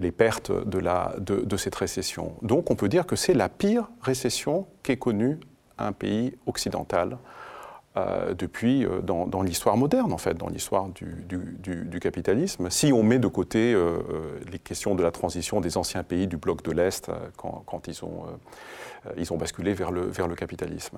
les 0.00 0.12
pertes 0.12 0.52
de, 0.52 0.78
la, 0.78 1.14
de, 1.18 1.40
de 1.40 1.56
cette 1.56 1.74
récession. 1.74 2.34
Donc 2.42 2.70
on 2.70 2.76
peut 2.76 2.88
dire 2.88 3.04
que 3.04 3.16
c'est 3.16 3.34
la 3.34 3.48
pire 3.48 3.90
récession 4.02 4.66
qu'ait 4.84 4.98
connue 4.98 5.40
un 5.78 5.92
pays 5.92 6.34
occidental 6.46 7.18
euh, 7.98 8.32
depuis 8.32 8.86
euh, 8.86 9.02
dans, 9.02 9.42
l'histoire 9.42 9.76
moderne, 9.76 10.14
en 10.14 10.18
fait, 10.18 10.32
dans 10.32 10.48
l'histoire 10.48 10.88
du, 10.88 12.00
capitalisme. 12.00 12.70
Si 12.70 12.90
on 12.90 13.02
met 13.02 13.18
de 13.18 13.26
côté 13.26 13.74
euh, 13.74 13.98
les 14.50 14.58
questions 14.58 14.94
de 14.94 15.02
la 15.02 15.10
transition 15.10 15.60
des 15.60 15.76
anciens 15.76 16.02
pays 16.02 16.26
du 16.26 16.38
bloc 16.38 16.62
de 16.62 16.70
l'Est 16.70 17.10
quand, 17.36 17.88
ils, 17.88 18.02
ont, 18.02 18.24
ils 19.18 19.30
ont 19.30 19.36
basculé 19.36 19.74
vers 19.74 19.92
le, 19.92 20.06
vers 20.06 20.26
le 20.26 20.34
capitalisme. 20.34 20.96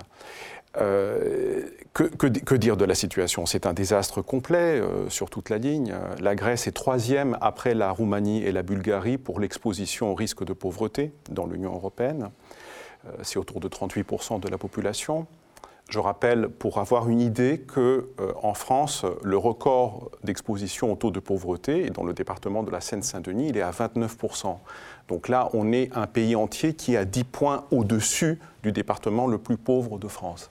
Que, 0.75 1.83
que, 1.93 2.55
dire 2.55 2.77
de 2.77 2.85
la 2.85 2.95
situation? 2.95 3.45
C'est 3.45 3.67
un 3.67 3.73
désastre 3.73 4.23
complet 4.23 4.81
sur 5.09 5.31
toute 5.31 5.51
la 5.51 5.59
ligne. 5.59 5.95
La 6.21 6.37
Grèce 6.37 6.69
est 6.69 6.73
troisième 6.73 7.37
après 7.41 7.75
la 7.75 7.91
Roumanie 7.91 8.45
et 8.45 8.53
la 8.53 8.63
Bulgarie 8.63 9.19
pour 9.19 9.41
l'exposition 9.41 10.13
au 10.13 10.15
risque 10.15 10.45
de 10.45 10.53
pauvreté 10.53 11.13
dans 11.29 11.47
l'Union 11.47 11.75
européenne. 11.75 12.31
C'est 13.23 13.39
autour 13.39 13.59
de 13.59 13.69
38% 13.69 14.39
de 14.39 14.49
la 14.49 14.59
population. 14.59 15.27
Je 15.91 15.99
rappelle, 15.99 16.49
pour 16.49 16.79
avoir 16.79 17.09
une 17.09 17.21
idée, 17.21 17.61
qu'en 17.61 17.81
euh, 17.81 18.55
France, 18.55 19.05
le 19.23 19.37
record 19.37 20.11
d'exposition 20.25 20.93
au 20.93 20.97
taux 20.97 21.11
de 21.11 21.21
pauvreté, 21.21 21.91
dans 21.91 22.05
le 22.05 22.15
département 22.15 22.63
de 22.63 22.71
la 22.71 22.81
Seine-Saint-Denis, 22.81 23.51
il 23.51 23.57
est 23.59 23.63
à 23.63 23.71
29%. 23.71 24.57
Donc 25.09 25.29
là, 25.29 25.51
on 25.53 25.73
est 25.73 25.95
un 25.95 26.07
pays 26.07 26.37
entier 26.37 26.75
qui 26.75 26.95
est 26.95 26.97
à 26.97 27.05
10 27.05 27.25
points 27.25 27.65
au-dessus 27.71 28.41
du 28.63 28.73
département 28.73 29.27
le 29.27 29.37
plus 29.37 29.59
pauvre 29.59 29.99
de 29.99 30.09
France. 30.09 30.51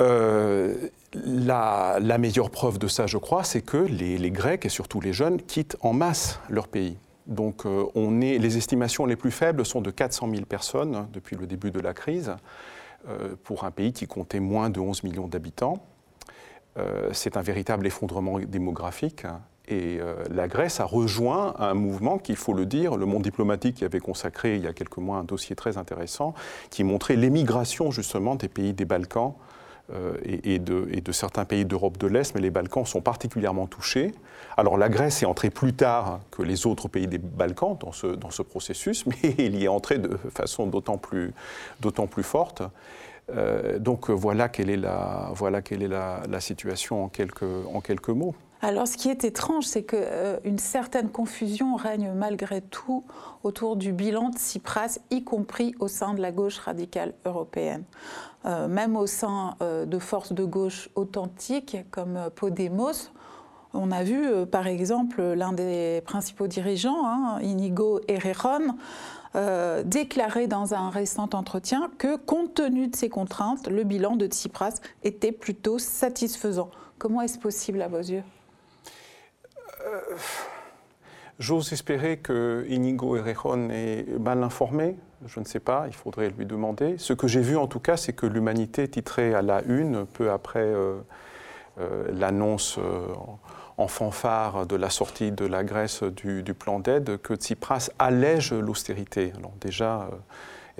Euh, 0.00 0.88
la, 1.14 2.18
meilleure 2.18 2.50
preuve 2.50 2.78
de 2.78 2.88
ça, 2.88 3.06
je 3.06 3.18
crois, 3.18 3.44
c'est 3.44 3.62
que 3.62 3.76
les, 3.76 4.30
Grecs 4.30 4.64
et 4.64 4.68
surtout 4.68 5.00
les 5.00 5.12
jeunes 5.12 5.40
quittent 5.40 5.76
en 5.80 5.92
masse 5.92 6.40
leur 6.48 6.68
pays. 6.68 6.96
Donc 7.26 7.64
euh, 7.64 7.84
on 7.94 8.20
est, 8.20 8.38
les 8.38 8.56
estimations 8.56 9.06
les 9.06 9.16
plus 9.16 9.30
faibles 9.30 9.64
sont 9.64 9.80
de 9.80 9.90
400 9.90 10.28
000 10.30 10.44
personnes 10.46 11.06
depuis 11.12 11.36
le 11.36 11.46
début 11.46 11.70
de 11.70 11.80
la 11.80 11.94
crise. 11.94 12.34
Euh, 13.08 13.34
pour 13.44 13.64
un 13.64 13.70
pays 13.70 13.94
qui 13.94 14.06
comptait 14.06 14.40
moins 14.40 14.68
de 14.68 14.78
11 14.78 15.04
millions 15.04 15.26
d'habitants. 15.26 15.78
Euh, 16.76 17.08
c'est 17.14 17.38
un 17.38 17.40
véritable 17.40 17.86
effondrement 17.86 18.38
démographique. 18.40 19.24
Et 19.68 19.98
euh, 20.00 20.16
la 20.30 20.48
Grèce 20.48 20.80
a 20.80 20.84
rejoint 20.84 21.54
un 21.58 21.72
mouvement 21.72 22.18
qu'il 22.18 22.36
faut 22.36 22.52
le 22.52 22.66
dire, 22.66 22.96
le 22.96 23.06
monde 23.06 23.22
diplomatique 23.22 23.76
qui 23.76 23.84
avait 23.86 24.00
consacré 24.00 24.56
il 24.56 24.64
y 24.64 24.66
a 24.66 24.74
quelques 24.74 24.98
mois 24.98 25.16
un 25.16 25.24
dossier 25.24 25.56
très 25.56 25.78
intéressant 25.78 26.34
qui 26.68 26.84
montrait 26.84 27.16
l'émigration 27.16 27.90
justement 27.90 28.34
des 28.34 28.48
pays 28.48 28.74
des 28.74 28.84
Balkans 28.84 29.32
euh, 29.92 30.14
et, 30.24 30.58
de, 30.58 31.12
certains 31.12 31.44
pays 31.44 31.64
d'Europe 31.64 31.98
de 31.98 32.06
l'Est, 32.06 32.34
mais 32.34 32.40
les 32.40 32.50
Balkans 32.50 32.84
sont 32.84 33.00
particulièrement 33.00 33.66
touchés. 33.66 34.12
Alors 34.56 34.78
la 34.78 34.88
Grèce 34.88 35.22
est 35.22 35.26
entrée 35.26 35.50
plus 35.50 35.72
tard 35.72 36.20
que 36.30 36.42
les 36.42 36.66
autres 36.66 36.88
pays 36.88 37.06
des 37.06 37.18
Balkans 37.18 37.76
dans 37.78 37.92
ce, 37.92 38.06
dans 38.06 38.30
ce 38.30 38.42
processus, 38.42 39.06
mais 39.06 39.34
il 39.38 39.56
y 39.56 39.64
est 39.64 39.68
entré 39.68 39.98
de 39.98 40.16
façon 40.34 40.66
d'autant 40.66 40.98
plus, 40.98 41.32
plus 42.10 42.22
forte. 42.22 42.62
Euh, 43.30 43.78
donc 43.78 44.10
voilà 44.10 44.48
quelle 44.48 44.70
est 44.70 44.76
la, 44.76 45.30
voilà 45.34 45.62
quelle 45.62 45.82
est 45.82 45.88
la, 45.88 46.40
situation 46.40 47.04
en 47.04 47.08
quelques, 47.08 47.42
en 47.42 47.80
quelques 47.80 48.08
mots. 48.08 48.34
Alors, 48.62 48.86
ce 48.86 48.98
qui 48.98 49.08
est 49.08 49.24
étrange, 49.24 49.64
c'est 49.64 49.84
qu'une 49.84 50.00
euh, 50.02 50.58
certaine 50.58 51.08
confusion 51.08 51.76
règne 51.76 52.12
malgré 52.14 52.60
tout 52.60 53.04
autour 53.42 53.76
du 53.76 53.92
bilan 53.92 54.28
de 54.28 54.36
Tsipras, 54.36 54.98
y 55.10 55.24
compris 55.24 55.74
au 55.80 55.88
sein 55.88 56.12
de 56.12 56.20
la 56.20 56.30
gauche 56.30 56.58
radicale 56.58 57.14
européenne. 57.24 57.84
Euh, 58.46 58.68
même 58.68 58.96
au 58.96 59.06
sein 59.06 59.56
euh, 59.60 59.84
de 59.84 59.98
forces 59.98 60.32
de 60.32 60.44
gauche 60.44 60.88
authentiques 60.94 61.76
comme 61.90 62.30
Podemos, 62.34 63.10
on 63.74 63.92
a 63.92 64.02
vu 64.02 64.46
par 64.46 64.66
exemple 64.66 65.22
l'un 65.22 65.52
des 65.52 66.02
principaux 66.04 66.48
dirigeants, 66.48 67.06
hein, 67.06 67.38
Inigo 67.42 68.00
Errejón, 68.08 68.76
déclarer 69.84 70.48
dans 70.48 70.74
un 70.74 70.90
récent 70.90 71.28
entretien 71.34 71.88
que, 71.98 72.16
compte 72.16 72.54
tenu 72.54 72.88
de 72.88 72.96
ces 72.96 73.08
contraintes, 73.08 73.68
le 73.68 73.84
bilan 73.84 74.16
de 74.16 74.26
Tsipras 74.26 74.80
était 75.04 75.30
plutôt 75.30 75.78
satisfaisant. 75.78 76.70
Comment 76.98 77.22
est-ce 77.22 77.38
possible 77.38 77.80
à 77.80 77.88
vos 77.88 77.98
yeux? 77.98 78.24
Euh, 79.86 80.00
j'ose 81.38 81.72
espérer 81.72 82.18
que 82.18 82.66
Inigo 82.68 83.16
Errejón 83.16 83.70
est 83.70 84.06
mal 84.18 84.42
informé. 84.42 84.96
Je 85.26 85.40
ne 85.40 85.44
sais 85.44 85.60
pas, 85.60 85.84
il 85.86 85.94
faudrait 85.94 86.30
lui 86.30 86.46
demander. 86.46 86.96
Ce 86.98 87.12
que 87.12 87.28
j'ai 87.28 87.40
vu 87.40 87.56
en 87.56 87.66
tout 87.66 87.80
cas, 87.80 87.96
c'est 87.96 88.12
que 88.12 88.26
l'humanité 88.26 88.88
titrait 88.88 89.34
à 89.34 89.42
la 89.42 89.62
une, 89.64 90.06
peu 90.06 90.30
après 90.30 90.60
euh, 90.60 90.98
euh, 91.78 92.10
l'annonce 92.12 92.78
en 93.76 93.88
fanfare 93.88 94.66
de 94.66 94.76
la 94.76 94.90
sortie 94.90 95.32
de 95.32 95.46
la 95.46 95.64
Grèce 95.64 96.02
du, 96.02 96.42
du 96.42 96.54
plan 96.54 96.80
d'aide, 96.80 97.18
que 97.18 97.34
Tsipras 97.34 97.90
allège 97.98 98.52
l'austérité. 98.52 99.32
Alors 99.36 99.52
déjà, 99.60 100.08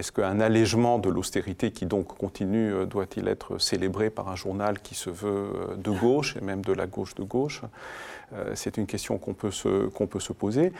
est-ce 0.00 0.12
qu'un 0.12 0.40
allègement 0.40 0.98
de 0.98 1.10
l'austérité 1.10 1.72
qui 1.72 1.84
donc 1.84 2.16
continue 2.16 2.72
euh, 2.72 2.86
doit-il 2.86 3.28
être 3.28 3.58
célébré 3.58 4.08
par 4.08 4.28
un 4.28 4.34
journal 4.34 4.80
qui 4.80 4.94
se 4.94 5.10
veut 5.10 5.28
euh, 5.30 5.76
de 5.76 5.90
gauche 5.90 6.36
et 6.38 6.40
même 6.40 6.62
de 6.62 6.72
la 6.72 6.86
gauche 6.86 7.14
de 7.14 7.22
gauche? 7.22 7.60
Euh, 8.32 8.52
c'est 8.54 8.78
une 8.78 8.86
question 8.86 9.18
qu'on 9.18 9.34
peut, 9.34 9.50
se, 9.50 10.32
poser. 10.32 10.72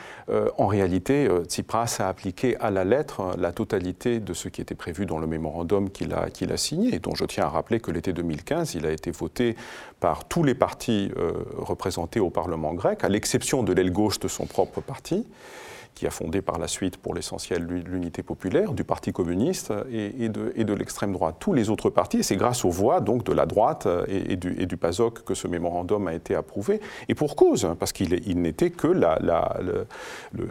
en 0.57 0.67
réalité, 0.67 1.29
Tsipras 1.45 1.97
a 1.99 2.07
appliqué 2.07 2.57
à 2.57 2.71
la 2.71 2.83
lettre 2.83 3.35
la 3.37 3.51
totalité 3.51 4.19
de 4.19 4.33
ce 4.33 4.47
qui 4.47 4.61
était 4.61 4.73
prévu 4.73 5.05
dans 5.05 5.19
le 5.19 5.27
mémorandum 5.27 5.89
qu'il 5.91 6.13
a, 6.13 6.29
qu'il 6.29 6.51
a 6.51 6.57
signé, 6.57 6.95
et 6.95 6.99
dont 6.99 7.13
je 7.13 7.25
tiens 7.25 7.45
à 7.45 7.49
rappeler 7.49 7.79
que 7.79 7.91
l'été 7.91 8.13
2015, 8.13 8.73
il 8.75 8.85
a 8.85 8.91
été 8.91 9.11
voté 9.11 9.55
par 9.99 10.25
tous 10.27 10.43
les 10.43 10.55
partis 10.55 11.11
représentés 11.57 12.21
au 12.21 12.29
Parlement 12.29 12.73
grec, 12.73 13.03
à 13.03 13.09
l'exception 13.09 13.63
de 13.63 13.73
l'aile 13.73 13.91
gauche 13.91 14.19
de 14.19 14.29
son 14.29 14.45
propre 14.45 14.79
parti 14.79 15.27
qui 15.95 16.07
a 16.07 16.09
fondé 16.09 16.41
par 16.41 16.57
la 16.57 16.67
suite 16.67 16.97
pour 16.97 17.13
l'essentiel 17.13 17.65
l'unité 17.65 18.23
populaire, 18.23 18.73
du 18.73 18.83
Parti 18.83 19.11
communiste 19.11 19.73
et, 19.91 20.29
de, 20.29 20.73
l'extrême 20.73 21.11
droite. 21.11 21.35
Tous 21.39 21.53
les 21.53 21.69
autres 21.69 21.89
partis, 21.89 22.23
c'est 22.23 22.35
grâce 22.35 22.65
aux 22.65 22.69
voix 22.69 23.01
donc, 23.01 23.23
de 23.23 23.33
la 23.33 23.45
droite 23.45 23.87
et, 24.07 24.35
du, 24.35 24.55
et, 24.59 24.67
PASOK 24.67 25.23
que 25.23 25.35
ce 25.35 25.47
mémorandum 25.47 26.07
a 26.07 26.13
été 26.13 26.35
approuvé. 26.35 26.81
Et 27.09 27.15
pour 27.15 27.35
cause, 27.35 27.75
parce 27.79 27.91
qu'il 27.91 28.13
il, 28.25 28.41
n'était 28.41 28.71
que 28.71 28.87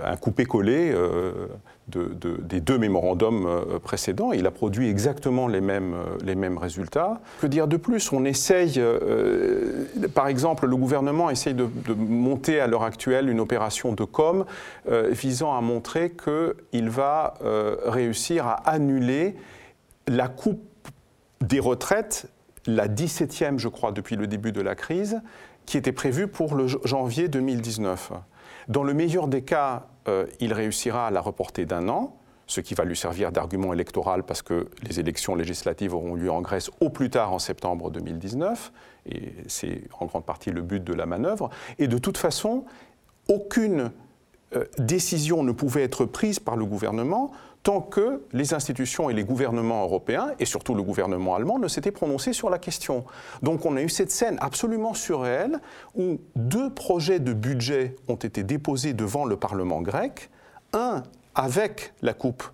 un 0.04 0.16
coupé-collé 0.16 0.92
euh, 0.92 1.48
des 1.96 2.60
deux 2.60 2.78
mémorandums 2.78 3.46
euh, 3.46 3.78
précédents. 3.78 4.32
Il 4.32 4.46
a 4.46 4.50
produit 4.50 4.88
exactement 4.88 5.48
les 5.48 5.60
mêmes, 5.60 5.94
euh, 5.94 6.16
les 6.24 6.34
mêmes 6.34 6.58
résultats. 6.58 7.20
Que 7.40 7.46
dire 7.46 7.66
de 7.66 7.76
plus? 7.76 8.12
On 8.12 8.24
essaye, 8.24 8.74
euh, 8.78 9.86
par 10.14 10.28
exemple, 10.28 10.66
le 10.66 10.76
gouvernement 10.76 11.30
essaye 11.30 11.54
de, 11.54 11.68
monter 11.94 12.60
à 12.60 12.66
l'heure 12.66 12.84
actuelle 12.84 13.28
une 13.28 13.40
opération 13.40 13.92
de 13.92 14.04
com 14.04 14.44
visant 15.10 15.56
à 15.56 15.60
montrer 15.60 16.12
qu'il 16.12 16.90
va 16.90 17.34
réussir 17.86 18.46
à 18.46 18.54
annuler 18.68 19.36
la 20.06 20.28
coupe 20.28 20.62
des 21.40 21.60
retraites, 21.60 22.28
la 22.66 22.88
17e, 22.88 23.58
je 23.58 23.68
crois, 23.68 23.92
depuis 23.92 24.16
le 24.16 24.26
début 24.26 24.52
de 24.52 24.60
la 24.60 24.74
crise, 24.74 25.20
qui 25.66 25.76
était 25.76 25.92
prévue 25.92 26.26
pour 26.26 26.54
le 26.54 26.66
janvier 26.66 27.28
2019. 27.28 28.12
Dans 28.68 28.82
le 28.82 28.94
meilleur 28.94 29.28
des 29.28 29.42
cas, 29.42 29.86
euh, 30.08 30.26
il 30.40 30.52
réussira 30.52 31.06
à 31.06 31.10
la 31.10 31.20
reporter 31.20 31.66
d'un 31.66 31.88
an, 31.88 32.16
ce 32.46 32.60
qui 32.60 32.74
va 32.74 32.84
lui 32.84 32.96
servir 32.96 33.30
d'argument 33.32 33.72
électoral 33.72 34.24
parce 34.24 34.42
que 34.42 34.68
les 34.82 34.98
élections 34.98 35.34
législatives 35.34 35.94
auront 35.94 36.14
lieu 36.14 36.30
en 36.30 36.40
Grèce 36.40 36.70
au 36.80 36.90
plus 36.90 37.10
tard 37.10 37.32
en 37.32 37.38
septembre 37.38 37.90
2019, 37.90 38.72
et 39.06 39.34
c'est 39.46 39.82
en 39.98 40.06
grande 40.06 40.24
partie 40.24 40.50
le 40.50 40.62
but 40.62 40.82
de 40.82 40.92
la 40.92 41.06
manœuvre. 41.06 41.50
Et 41.78 41.86
de 41.86 41.98
toute 41.98 42.18
façon, 42.18 42.64
aucune 43.28 43.92
euh, 44.56 44.64
décision 44.78 45.44
ne 45.44 45.52
pouvait 45.52 45.84
être 45.84 46.04
prise 46.04 46.40
par 46.40 46.56
le 46.56 46.64
gouvernement 46.64 47.30
tant 47.62 47.80
que 47.80 48.22
les 48.32 48.54
institutions 48.54 49.10
et 49.10 49.14
les 49.14 49.24
gouvernements 49.24 49.82
européens, 49.82 50.30
et 50.38 50.44
surtout 50.44 50.74
le 50.74 50.82
gouvernement 50.82 51.34
allemand, 51.34 51.58
ne 51.58 51.68
s'étaient 51.68 51.90
prononcés 51.90 52.32
sur 52.32 52.50
la 52.50 52.58
question. 52.58 53.04
Donc 53.42 53.66
on 53.66 53.76
a 53.76 53.82
eu 53.82 53.88
cette 53.88 54.10
scène 54.10 54.38
absolument 54.40 54.94
surréelle 54.94 55.60
où 55.94 56.18
deux 56.36 56.70
projets 56.70 57.20
de 57.20 57.32
budget 57.32 57.96
ont 58.08 58.16
été 58.16 58.42
déposés 58.42 58.92
devant 58.94 59.24
le 59.24 59.36
Parlement 59.36 59.82
grec, 59.82 60.30
un 60.72 61.02
avec 61.34 61.92
la 62.02 62.14
coupe 62.14 62.44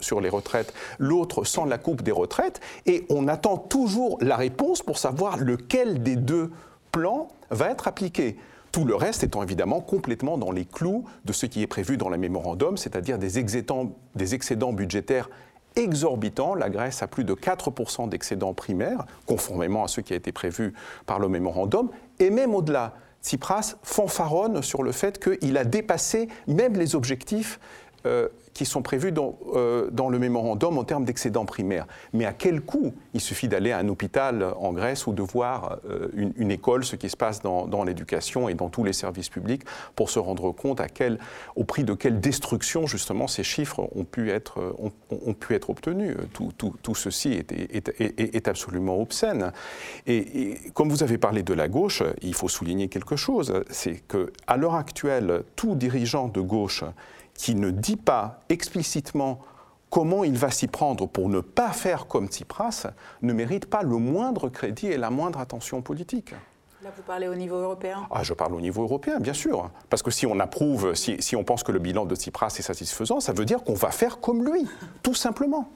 sur 0.00 0.20
les 0.20 0.28
retraites, 0.28 0.74
l'autre 0.98 1.44
sans 1.44 1.64
la 1.64 1.78
coupe 1.78 2.02
des 2.02 2.12
retraites, 2.12 2.60
et 2.84 3.06
on 3.08 3.28
attend 3.28 3.56
toujours 3.56 4.18
la 4.20 4.36
réponse 4.36 4.82
pour 4.82 4.98
savoir 4.98 5.38
lequel 5.38 6.02
des 6.02 6.16
deux 6.16 6.50
plans 6.92 7.28
va 7.50 7.70
être 7.70 7.88
appliqué. 7.88 8.36
Tout 8.72 8.86
le 8.86 8.94
reste 8.94 9.22
étant 9.22 9.42
évidemment 9.42 9.82
complètement 9.82 10.38
dans 10.38 10.50
les 10.50 10.64
clous 10.64 11.04
de 11.26 11.34
ce 11.34 11.44
qui 11.44 11.60
est 11.60 11.66
prévu 11.66 11.98
dans 11.98 12.08
le 12.08 12.16
mémorandum, 12.16 12.78
c'est-à-dire 12.78 13.18
des 13.18 13.38
excédents, 13.38 14.72
budgétaires 14.72 15.28
exorbitants. 15.76 16.54
La 16.54 16.70
Grèce 16.70 17.02
a 17.02 17.06
plus 17.06 17.24
de 17.24 17.34
4% 17.34 18.08
d'excédents 18.08 18.54
primaires, 18.54 19.04
conformément 19.26 19.84
à 19.84 19.88
ce 19.88 20.00
qui 20.00 20.14
a 20.14 20.16
été 20.16 20.32
prévu 20.32 20.72
par 21.04 21.18
le 21.18 21.28
mémorandum, 21.28 21.90
et 22.18 22.30
même 22.30 22.54
au-delà. 22.54 22.94
Tsipras 23.22 23.76
fanfaronne 23.82 24.62
sur 24.62 24.82
le 24.82 24.90
fait 24.90 25.22
qu'il 25.22 25.56
a 25.58 25.64
dépassé 25.64 26.28
même 26.48 26.74
les 26.74 26.96
objectifs 26.96 27.60
qui 28.54 28.64
sont 28.66 28.82
prévus 28.82 29.12
dans, 29.12 29.38
euh, 29.54 29.88
dans 29.90 30.08
le 30.08 30.18
mémorandum 30.18 30.78
en 30.78 30.84
termes 30.84 31.04
d'excédent 31.04 31.44
primaire. 31.44 31.86
Mais 32.12 32.24
à 32.24 32.32
quel 32.32 32.60
coût 32.60 32.92
Il 33.14 33.20
suffit 33.20 33.48
d'aller 33.48 33.72
à 33.72 33.78
un 33.78 33.88
hôpital 33.88 34.46
en 34.58 34.72
Grèce 34.72 35.06
ou 35.06 35.12
de 35.12 35.22
voir 35.22 35.78
euh, 35.88 36.08
une, 36.14 36.50
école, 36.50 36.84
ce 36.84 36.96
qui 36.96 37.08
se 37.08 37.16
passe 37.16 37.40
dans, 37.42 37.84
l'éducation 37.84 38.48
et 38.48 38.54
dans 38.54 38.68
tous 38.68 38.84
les 38.84 38.92
services 38.92 39.28
publics, 39.28 39.62
pour 39.96 40.10
se 40.10 40.18
rendre 40.18 40.52
compte 40.52 40.80
à 40.80 40.88
quel, 40.88 41.18
au 41.56 41.64
prix 41.64 41.84
de 41.84 41.94
quelle 41.94 42.20
destruction, 42.20 42.86
justement, 42.86 43.26
ces 43.26 43.42
chiffres 43.42 43.88
ont 43.94 44.04
pu 44.04 44.30
être, 44.30 44.74
ont, 44.78 44.92
ont 45.10 45.34
pu 45.34 45.54
être 45.54 45.70
obtenus. 45.70 46.16
Tout, 46.32 46.52
tout, 46.56 46.74
tout 46.82 46.94
ceci 46.94 47.32
est, 47.32 47.52
est, 47.52 47.88
est, 48.00 48.34
est, 48.36 48.48
absolument 48.48 49.00
obscène. 49.00 49.52
Et, 50.06 50.16
et, 50.16 50.70
comme 50.74 50.90
vous 50.90 51.02
avez 51.02 51.18
parlé 51.18 51.42
de 51.42 51.54
la 51.54 51.68
gauche, 51.68 52.02
il 52.20 52.34
faut 52.34 52.48
souligner 52.48 52.88
quelque 52.88 53.16
chose, 53.16 53.54
c'est 53.70 54.02
qu'à 54.06 54.56
l'heure 54.56 54.74
actuelle, 54.74 55.42
tout 55.56 55.74
dirigeant 55.74 56.28
de 56.28 56.40
gauche 56.40 56.84
qui 57.34 57.54
ne 57.54 57.70
dit 57.70 57.96
pas 57.96 58.40
explicitement 58.48 59.40
comment 59.90 60.24
il 60.24 60.36
va 60.36 60.50
s'y 60.50 60.68
prendre 60.68 61.06
pour 61.06 61.28
ne 61.28 61.40
pas 61.40 61.70
faire 61.70 62.06
comme 62.06 62.26
Tsipras 62.26 62.86
ne 63.20 63.32
mérite 63.32 63.66
pas 63.66 63.82
le 63.82 63.96
moindre 63.98 64.48
crédit 64.48 64.86
et 64.86 64.96
la 64.96 65.10
moindre 65.10 65.38
attention 65.38 65.82
politique. 65.82 66.34
Là, 66.82 66.90
vous 66.96 67.02
parlez 67.02 67.28
au 67.28 67.34
niveau 67.34 67.56
européen 67.56 68.08
ah, 68.10 68.22
Je 68.22 68.32
parle 68.32 68.54
au 68.54 68.60
niveau 68.60 68.82
européen, 68.82 69.20
bien 69.20 69.34
sûr. 69.34 69.70
Parce 69.88 70.02
que 70.02 70.10
si 70.10 70.26
on 70.26 70.40
approuve, 70.40 70.94
si, 70.94 71.20
si 71.22 71.36
on 71.36 71.44
pense 71.44 71.62
que 71.62 71.70
le 71.70 71.78
bilan 71.78 72.06
de 72.06 72.16
Tsipras 72.16 72.56
est 72.58 72.62
satisfaisant, 72.62 73.20
ça 73.20 73.32
veut 73.32 73.44
dire 73.44 73.62
qu'on 73.62 73.74
va 73.74 73.90
faire 73.90 74.18
comme 74.18 74.44
lui, 74.44 74.66
tout 75.02 75.14
simplement. 75.14 75.68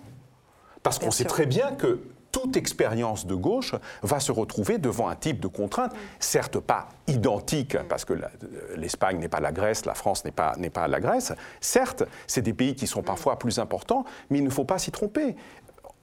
Parce 0.82 0.98
qu'on 0.98 1.10
sait 1.10 1.24
très 1.24 1.46
bien 1.46 1.72
que 1.72 2.00
toute 2.36 2.58
expérience 2.58 3.26
de 3.26 3.34
gauche 3.34 3.74
va 4.02 4.20
se 4.20 4.30
retrouver 4.30 4.76
devant 4.76 5.08
un 5.08 5.16
type 5.16 5.40
de 5.40 5.46
contrainte, 5.46 5.92
certes 6.20 6.58
pas 6.60 6.90
identique, 7.06 7.78
parce 7.88 8.04
que 8.04 8.12
l'Espagne 8.76 9.18
n'est 9.18 9.30
pas 9.30 9.40
la 9.40 9.52
Grèce, 9.52 9.86
la 9.86 9.94
France 9.94 10.22
n'est 10.26 10.32
pas, 10.32 10.54
pas 10.70 10.86
la 10.86 11.00
Grèce. 11.00 11.32
Certes, 11.62 12.02
c'est 12.26 12.42
des 12.42 12.52
pays 12.52 12.74
qui 12.74 12.86
sont 12.86 13.02
parfois 13.02 13.38
plus 13.38 13.58
importants, 13.58 14.04
mais 14.28 14.36
il 14.36 14.44
ne 14.44 14.50
faut 14.50 14.66
pas 14.66 14.78
s'y 14.78 14.90
tromper. 14.90 15.34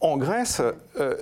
En 0.01 0.17
Grèce, 0.17 0.59
euh, 0.99 1.15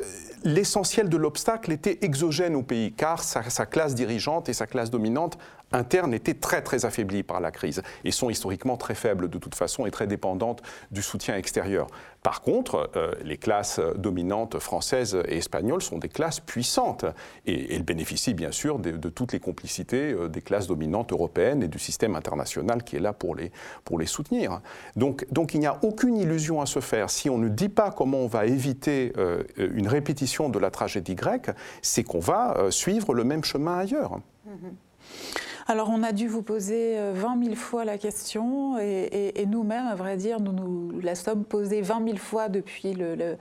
l'essentiel 0.46 1.10
de 1.10 1.18
l'obstacle 1.18 1.74
était 1.74 2.00
exogène 2.04 2.56
au 2.56 2.64
pays, 2.64 2.94
car 2.94 3.22
sa, 3.22 3.42
classe 3.66 3.96
dirigeante 3.96 4.48
et 4.48 4.54
sa 4.54 4.66
classe 4.66 4.92
dominante 4.92 5.38
interne 5.72 6.14
étaient 6.14 6.34
très 6.34 6.62
très 6.62 6.86
affaiblies 6.86 7.24
par 7.24 7.40
la 7.40 7.52
crise 7.52 7.82
et 8.04 8.12
sont 8.12 8.30
historiquement 8.30 8.78
très 8.78 8.96
faibles 8.96 9.30
de 9.30 9.38
toute 9.38 9.56
façon 9.56 9.86
et 9.86 9.92
très 9.92 10.08
dépendantes 10.08 10.62
du 10.92 11.02
soutien 11.02 11.36
extérieur. 11.36 11.88
Par 12.24 12.42
contre, 12.42 12.92
euh, 12.96 13.14
les 13.24 13.38
classes 13.38 13.80
dominantes 13.96 14.60
françaises 14.60 15.18
et 15.28 15.38
espagnoles 15.38 15.82
sont 15.82 15.98
des 15.98 16.10
classes 16.10 16.40
puissantes 16.40 17.06
et, 17.48 17.76
elles 17.76 17.84
bénéficient 17.84 18.36
bien 18.36 18.52
sûr 18.52 18.78
de, 18.78 19.10
toutes 19.10 19.34
les 19.34 19.40
complicités 19.40 20.14
euh, 20.14 20.28
des 20.28 20.42
classes 20.42 20.68
dominantes 20.68 21.12
européennes 21.12 21.64
et 21.64 21.68
du 21.68 21.80
système 21.80 22.16
international 22.16 22.84
qui 22.84 22.98
est 22.98 23.00
là 23.00 23.14
pour 23.14 23.36
les, 23.36 23.52
pour 23.86 23.98
les 23.98 24.06
soutenir. 24.06 24.62
Donc, 24.96 25.26
donc 25.32 25.56
il 25.56 25.60
n'y 25.62 25.68
a 25.68 25.80
aucune 25.84 26.18
illusion 26.18 26.62
à 26.62 26.68
se 26.68 26.80
faire. 26.80 27.10
Si 27.10 27.30
on 27.30 27.40
ne 27.40 27.50
dit 27.50 27.70
pas 27.70 27.92
comment 27.92 28.20
on 28.20 28.28
va 28.28 28.46
éviter 28.46 29.14
euh, 29.18 29.44
une 29.58 29.88
répétition 29.88 30.50
de 30.50 30.60
la 30.60 30.70
tragédie 30.70 31.16
grecque, 31.16 31.50
c'est 31.82 32.04
qu'on 32.04 32.20
va 32.20 32.58
suivre 32.70 33.14
le 33.14 33.24
même 33.24 33.44
chemin 33.44 33.80
ailleurs. 33.80 34.20
Mm 34.46 34.52
-hmm. 34.52 35.51
Alors 35.68 35.90
on 35.90 36.04
a 36.04 36.12
dû 36.12 36.28
vous 36.28 36.42
poser 36.42 36.96
20 37.14 37.38
euh, 37.38 37.44
000 37.44 37.56
fois 37.56 37.86
la 37.86 37.98
question 37.98 38.78
et, 38.80 39.46
nous-mêmes, 39.48 39.88
à 39.88 39.96
vrai 39.96 40.18
dire, 40.18 40.40
nous 40.40 40.54
nous 40.54 41.00
la 41.02 41.16
sommes 41.16 41.44
posée 41.44 41.82
20 41.82 42.06
000 42.06 42.18
fois 42.18 42.50
depuis 42.50 42.94
le, 42.94 43.38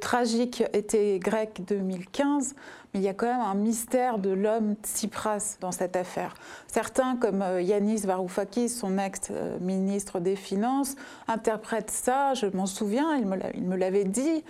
tragique 0.00 0.64
été 0.72 1.18
grec 1.18 1.62
2015. 1.66 2.54
Mais 2.92 3.00
il 3.00 3.02
y 3.02 3.08
a 3.08 3.14
quand 3.14 3.26
même 3.26 3.40
un 3.40 3.54
mystère 3.54 4.18
de 4.18 4.30
l'homme 4.30 4.74
Tsipras 4.82 5.56
dans 5.60 5.72
cette 5.72 5.96
affaire. 5.96 6.34
Certains, 6.66 7.16
comme 7.16 7.42
euh, 7.42 7.60
Yanis 7.60 8.00
Varoufakis, 8.00 8.68
son 8.68 8.98
ex-ministre 8.98 10.20
des 10.20 10.36
Finances, 10.36 10.96
interprètent 11.28 11.90
ça, 11.90 12.34
je 12.34 12.46
m'en 12.46 12.66
souviens, 12.66 13.16
il 13.16 13.62
me 13.62 13.76
l'avait 13.76 14.04
dit, 14.04 14.44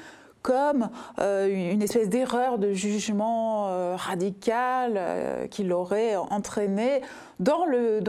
comme 0.45 0.91
euh, 1.21 1.49
une 1.49 1.81
espèce 1.81 2.11
d'erreur 2.11 2.59
de 2.59 2.75
jugement 2.75 3.69
euh, 3.69 3.97
radical 3.97 4.93
euh, 4.97 5.47
qui 5.47 5.65
l'aurait 5.65 6.17
entraîné 6.17 7.01
dans 7.41 7.65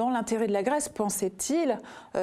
l'intérêt 0.10 0.46
de 0.46 0.52
la 0.52 0.62
Grèce, 0.62 0.90
pensait-il, 0.90 1.80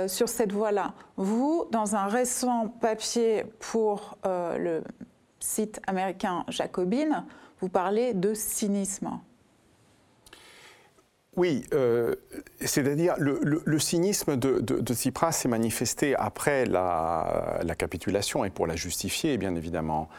sur 0.06 0.28
cette 0.28 0.52
voie-là. 0.52 0.94
Vous, 1.16 1.64
dans 1.72 1.96
un 1.96 2.06
récent 2.06 2.68
papier 2.68 3.44
pour 3.58 4.16
le 4.24 4.84
site 5.40 5.80
américain 5.88 6.44
Jacobin, 6.46 7.24
vous 7.60 7.68
parlez 7.68 8.14
de 8.14 8.34
cynisme. 8.34 9.18
Oui, 11.36 11.64
euh, 11.72 12.14
c'est-à-dire 12.60 13.14
le, 13.18 13.40
le, 13.42 13.78
cynisme 13.78 14.36
de, 14.36 14.92
Tsipras 14.92 15.32
s'est 15.32 15.48
manifesté 15.48 16.14
après 16.14 16.66
la, 16.66 17.60
la, 17.64 17.74
capitulation 17.74 18.44
et 18.44 18.50
pour 18.50 18.66
la 18.66 18.76
justifier, 18.76 19.38
bien 19.38 19.54
évidemment. 19.54 20.10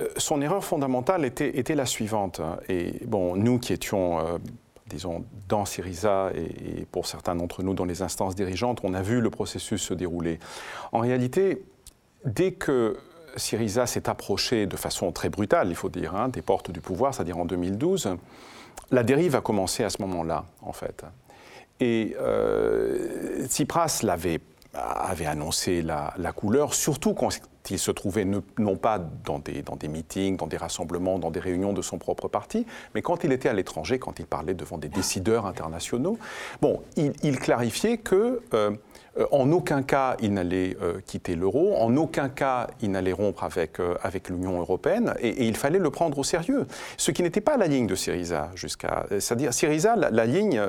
Euh, 0.00 0.08
son 0.18 0.40
erreur 0.40 0.64
fondamentale 0.64 1.24
était, 1.24 1.74
la 1.74 1.84
suivante. 1.84 2.40
Et 2.68 2.94
bon, 3.06 3.34
nous 3.34 3.58
qui 3.58 3.72
étions, 3.72 4.20
euh, 4.20 4.38
disons, 4.86 5.24
dans 5.48 5.64
Syriza 5.64 6.30
et, 6.32 6.82
et 6.82 6.86
pour 6.92 7.06
certains 7.06 7.34
d'entre 7.34 7.64
nous 7.64 7.74
dans 7.74 7.84
les 7.84 8.02
instances 8.02 8.36
dirigeantes, 8.36 8.82
on 8.84 8.94
a 8.94 9.02
vu 9.02 9.20
le 9.20 9.30
processus 9.30 9.82
se 9.82 9.94
dérouler. 9.94 10.38
En 10.92 11.00
réalité, 11.00 11.64
dès 12.24 12.52
que 12.52 12.96
Syriza 13.36 13.86
s'est 13.86 14.08
approché 14.08 14.66
de 14.66 14.76
façon 14.76 15.10
très 15.10 15.28
brutale, 15.28 15.70
il 15.70 15.74
faut 15.74 15.88
dire, 15.88 16.14
hein, 16.14 16.28
des 16.28 16.42
portes 16.42 16.70
du 16.70 16.80
pouvoir, 16.80 17.14
c'est-à-dire 17.14 17.38
en 17.38 17.46
2012, 17.46 18.16
la 18.90 19.02
dérive 19.02 19.36
a 19.36 19.40
commencé 19.40 19.84
à 19.84 19.90
ce 19.90 20.00
moment-là, 20.02 20.44
en 20.60 20.72
fait. 20.72 21.04
Et 21.80 22.14
euh, 22.20 23.46
Tsipras 23.46 24.02
avait 24.04 25.26
annoncé 25.26 25.82
la, 25.82 26.32
couleur, 26.34 26.74
surtout 26.74 27.14
quand 27.14 27.30
il 27.70 27.78
se 27.78 27.90
trouvait 27.90 28.24
non 28.24 28.76
pas 28.76 28.98
dans 29.24 29.38
des, 29.38 29.88
meetings, 29.88 30.36
dans 30.36 30.46
des 30.46 30.56
rassemblements, 30.56 31.18
dans 31.18 31.30
des 31.30 31.40
réunions 31.40 31.72
de 31.72 31.82
son 31.82 31.98
propre 31.98 32.28
parti, 32.28 32.66
mais 32.94 33.02
quand 33.02 33.24
il 33.24 33.32
était 33.32 33.48
à 33.48 33.52
l'étranger, 33.52 33.98
quand 33.98 34.18
il 34.18 34.26
parlait 34.26 34.54
devant 34.54 34.78
des 34.78 34.88
décideurs 34.88 35.46
internationaux. 35.46 36.18
Bon, 36.60 36.82
il, 36.96 37.38
clarifiait 37.38 37.98
que 37.98 38.40
euh, 38.50 38.70
en 39.30 39.50
aucun 39.52 39.82
cas 39.82 40.16
il 40.20 40.32
n'allait 40.32 40.76
euh, 40.80 41.00
quitter 41.04 41.34
l'euro, 41.34 41.76
en 41.76 41.96
aucun 41.96 42.28
cas 42.28 42.68
il 42.80 42.90
n'allait 42.90 43.12
rompre 43.12 43.44
avec, 43.44 43.78
euh, 43.78 43.94
avec 44.02 44.28
l'Union 44.28 44.58
européenne, 44.60 45.14
et, 45.20 45.46
il 45.46 45.56
fallait 45.56 45.78
le 45.78 45.90
prendre 45.90 46.18
au 46.18 46.24
sérieux. 46.24 46.66
Ce 46.96 47.10
qui 47.10 47.22
n'était 47.22 47.40
pas 47.40 47.56
la 47.56 47.66
ligne 47.66 47.86
de 47.86 47.94
Syriza 47.94 48.50
jusqu'à. 48.54 49.06
C'est-à-dire, 49.10 49.52
Syriza, 49.52 49.96
la, 49.96 50.26
ligne 50.26 50.62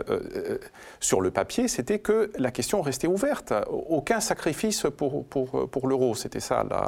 sur 1.00 1.22
le 1.22 1.32
papier, 1.32 1.68
c'était 1.68 2.00
que 2.00 2.32
la 2.38 2.52
question 2.52 2.82
restait 2.82 3.08
ouverte. 3.08 3.54
Aucun 3.70 4.20
sacrifice 4.20 4.86
pour, 4.98 5.26
pour, 5.26 5.70
pour 5.70 5.88
l'euro. 5.88 6.16
C'était 6.16 6.40
ça, 6.40 6.66
la, 6.70 6.83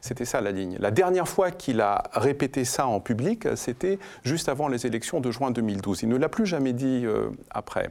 c'était 0.00 0.24
ça 0.24 0.40
la 0.40 0.52
ligne. 0.52 0.76
La 0.78 0.90
dernière 0.90 1.28
fois 1.28 1.50
qu'il 1.50 1.80
a 1.80 2.04
répété 2.12 2.64
ça 2.64 2.86
en 2.86 3.00
public, 3.00 3.48
c'était 3.56 3.98
juste 4.24 4.48
avant 4.48 4.68
les 4.68 4.86
élections 4.86 5.20
de 5.20 5.30
juin 5.30 5.50
2012. 5.50 6.02
Il 6.02 6.08
ne 6.08 6.16
l'a 6.16 6.28
plus 6.28 6.46
jamais 6.46 6.72
dit 6.72 7.02
euh, 7.04 7.30
après. 7.50 7.90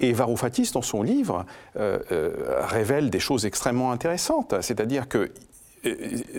Et 0.00 0.12
Varoufakis, 0.12 0.70
dans 0.72 0.82
son 0.82 1.02
livre, 1.02 1.44
euh, 1.76 1.98
euh, 2.12 2.60
révèle 2.60 3.10
des 3.10 3.20
choses 3.20 3.46
extrêmement 3.46 3.92
intéressantes. 3.92 4.54
C'est-à-dire 4.60 5.08
que 5.08 5.30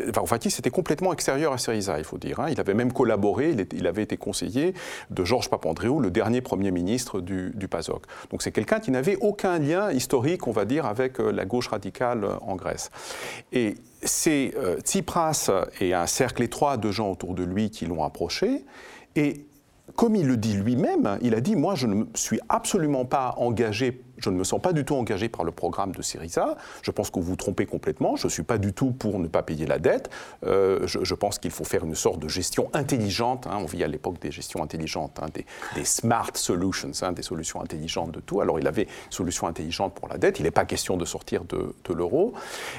Varoufakis 0.07 0.55
était 0.59 0.69
complètement 0.69 1.13
extérieur 1.13 1.53
à 1.53 1.57
Syriza, 1.57 1.97
il 1.97 2.03
faut 2.03 2.17
dire. 2.17 2.39
Hein. 2.39 2.47
Il 2.51 2.59
avait 2.59 2.73
même 2.73 2.91
collaboré, 2.91 3.55
il, 3.73 3.87
avait 3.87 4.03
été 4.03 4.17
conseiller 4.17 4.73
de 5.09 5.23
Georges 5.23 5.49
Papandréou, 5.49 5.99
le 5.99 6.11
dernier 6.11 6.41
Premier 6.41 6.71
ministre 6.71 7.21
du, 7.21 7.51
du 7.55 7.67
PASOK. 7.67 8.03
Donc 8.31 8.41
c'est 8.41 8.51
quelqu'un 8.51 8.79
qui 8.79 8.91
n'avait 8.91 9.17
aucun 9.17 9.59
lien 9.59 9.91
historique, 9.91 10.47
on 10.47 10.51
va 10.51 10.65
dire, 10.65 10.85
avec 10.85 11.19
la 11.19 11.45
gauche 11.45 11.67
radicale 11.67 12.25
en 12.41 12.55
Grèce. 12.55 12.91
Et 13.51 13.75
c'est 14.03 14.53
euh, 14.57 14.79
Tsipras 14.79 15.51
et 15.79 15.93
un 15.93 16.07
cercle 16.07 16.43
étroit 16.43 16.77
de 16.77 16.91
gens 16.91 17.11
autour 17.11 17.33
de 17.33 17.43
lui 17.43 17.69
qui 17.69 17.85
l'ont 17.85 18.03
approché. 18.03 18.65
Et 19.15 19.45
comme 19.95 20.15
il 20.15 20.27
le 20.27 20.37
dit 20.37 20.53
lui-même, 20.53 21.17
il 21.21 21.35
a 21.35 21.41
dit 21.41 21.55
Moi, 21.55 21.75
je 21.75 21.87
ne 21.87 22.05
suis 22.15 22.39
absolument 22.49 23.05
pas 23.05 23.35
engagé 23.37 24.01
je 24.19 24.29
ne 24.29 24.35
me 24.35 24.43
sens 24.43 24.61
pas 24.61 24.73
du 24.73 24.85
tout 24.85 24.95
engagé 24.95 25.29
par 25.29 25.43
le 25.43 25.51
programme 25.51 25.91
de 25.91 26.01
Syriza. 26.01 26.55
Je 26.81 26.91
pense 26.91 27.09
que 27.09 27.19
vous 27.19 27.25
vous 27.25 27.35
trompez 27.35 27.65
complètement. 27.65 28.15
Je 28.15 28.27
ne 28.27 28.31
suis 28.31 28.43
pas 28.43 28.57
du 28.57 28.73
tout 28.73 28.91
pour 28.91 29.19
ne 29.19 29.27
pas 29.27 29.43
payer 29.43 29.65
la 29.65 29.79
dette. 29.79 30.09
Euh, 30.45 30.85
je, 30.85 31.13
pense 31.13 31.39
qu'il 31.39 31.51
faut 31.51 31.63
faire 31.63 31.83
une 31.83 31.95
sorte 31.95 32.19
de 32.19 32.27
gestion 32.27 32.69
intelligente. 32.73 33.47
Hein. 33.47 33.57
On 33.59 33.65
vit 33.65 33.83
à 33.83 33.87
l'époque 33.87 34.19
des 34.19 34.31
gestions 34.31 34.63
intelligentes, 34.63 35.19
hein, 35.21 35.27
des, 35.33 35.85
smart 35.85 36.31
solutions, 36.33 36.91
hein, 37.01 37.11
des 37.11 37.21
solutions 37.21 37.61
intelligentes 37.61 38.11
de 38.11 38.19
tout. 38.19 38.41
Alors 38.41 38.59
il 38.59 38.67
avait 38.67 38.83
une 38.83 39.11
solution 39.11 39.47
intelligente 39.47 39.93
pour 39.93 40.07
la 40.07 40.17
dette. 40.17 40.39
Il 40.39 40.43
n'est 40.43 40.51
pas 40.51 40.65
question 40.65 40.97
de 40.97 41.05
sortir 41.05 41.43
de, 41.45 41.75
de 41.85 41.93
l'euro. 41.93 42.33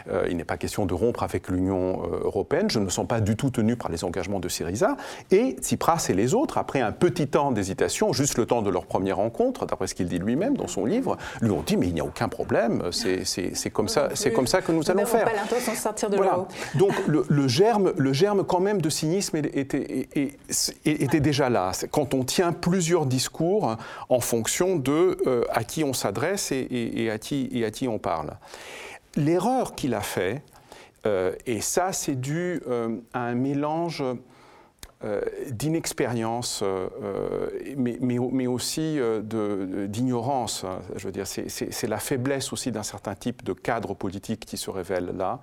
Euh, 0.08 0.26
il 0.30 0.36
n'est 0.36 0.44
pas 0.44 0.56
question 0.56 0.86
de 0.86 0.94
rompre 0.94 1.22
avec 1.22 1.48
l'Union 1.48 2.02
euh, 2.04 2.20
européenne. 2.24 2.70
Je 2.70 2.78
ne 2.78 2.84
me 2.84 2.90
sens 2.90 3.06
pas 3.06 3.20
du 3.20 3.36
tout 3.36 3.50
tenu 3.50 3.76
par 3.76 3.90
les 3.90 4.04
engagements 4.04 4.40
de 4.40 4.48
Syriza. 4.48 4.96
Et 5.30 5.56
Tsipras 5.60 6.06
et 6.08 6.14
les 6.14 6.34
autres, 6.34 6.58
après 6.58 6.80
un 6.80 6.92
petit 6.92 7.28
temps 7.28 7.52
d'hésitation, 7.52 8.12
juste 8.12 8.38
le 8.38 8.46
temps 8.46 8.62
de 8.62 8.70
leur 8.70 8.86
première 8.86 9.16
rencontre, 9.16 9.66
d'après 9.66 9.86
ce 9.86 9.94
qu'il 9.94 10.08
dit 10.08 10.18
lui-même 10.18 10.56
dans 10.56 10.68
son 10.68 10.84
livre, 10.84 11.16
lui 11.40 11.50
ont 11.50 11.62
dit 11.62 11.76
mais 11.76 11.88
il 11.88 11.94
n'y 11.94 12.00
a 12.00 12.04
aucun 12.04 12.28
problème, 12.28 12.90
c'est 12.92 13.70
comme 13.70 13.88
ça, 13.88 14.10
c'est 14.14 14.32
comme 14.32 14.46
ça 14.46 14.62
que 14.62 14.72
nous, 14.72 14.78
nous 14.78 14.90
allons 14.90 15.06
faire. 15.06 15.24
Pas 15.24 15.72
de 15.72 15.76
sortir 15.76 16.10
de 16.10 16.16
voilà. 16.16 16.46
Donc 16.74 16.92
le, 17.06 17.24
le, 17.28 17.48
germe, 17.48 17.92
le 17.96 18.12
germe 18.12 18.44
quand 18.44 18.60
même 18.60 18.80
de 18.80 18.90
cynisme 18.90 19.36
était, 19.36 20.06
était, 20.12 20.36
était 20.84 21.20
déjà 21.20 21.48
là. 21.48 21.72
Quand 21.90 22.14
on 22.14 22.24
tient 22.24 22.52
plusieurs 22.52 23.06
discours 23.06 23.76
en 24.08 24.20
fonction 24.20 24.76
de 24.76 25.18
euh, 25.26 25.44
à 25.50 25.64
qui 25.64 25.84
on 25.84 25.92
s'adresse 25.92 26.52
et, 26.52 26.56
et, 26.56 27.04
et, 27.04 27.10
à 27.10 27.18
qui 27.18 27.48
et 27.52 27.64
à 27.64 27.70
qui 27.70 27.88
on 27.88 27.98
parle. 27.98 28.32
l'erreur 29.16 29.74
qu'il 29.74 29.94
a 29.94 30.00
fait, 30.00 30.42
euh, 31.06 31.32
et 31.46 31.60
ça 31.60 31.92
c'est 31.92 32.20
dû 32.20 32.62
à 33.12 33.20
un 33.20 33.34
mélange 33.34 34.02
d'inexpérience, 35.50 36.62
mais, 37.76 37.98
mais, 38.00 38.46
aussi 38.46 38.98
d'ignorance. 39.88 40.66
Je 40.96 41.06
veux 41.06 41.12
dire, 41.12 41.26
c'est 41.26 41.88
la 41.88 41.98
faiblesse 41.98 42.52
aussi 42.52 42.70
d'un 42.70 42.82
certain 42.82 43.14
type 43.14 43.42
de 43.42 43.52
cadre 43.52 43.94
politique 43.94 44.44
qui 44.44 44.56
se 44.56 44.70
révèle 44.70 45.12
là. 45.16 45.40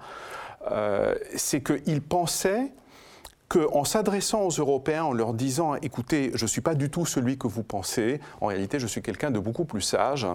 c'est 1.35 1.63
qu'il 1.63 2.01
pensait 2.01 2.71
qu'en 3.47 3.85
s'adressant 3.85 4.41
aux 4.41 4.51
Européens, 4.51 5.05
en 5.05 5.13
leur 5.13 5.33
disant 5.33 5.75
écoutez, 5.75 6.31
je 6.33 6.43
ne 6.43 6.49
suis 6.49 6.61
pas 6.61 6.75
du 6.75 6.89
tout 6.89 7.05
celui 7.05 7.37
que 7.37 7.47
vous 7.47 7.63
pensez, 7.63 8.19
en 8.41 8.47
réalité, 8.47 8.79
je 8.79 8.87
suis 8.87 9.01
quelqu'un 9.01 9.31
de 9.31 9.39
beaucoup 9.39 9.65
plus 9.65 9.81
sage, 9.81 10.27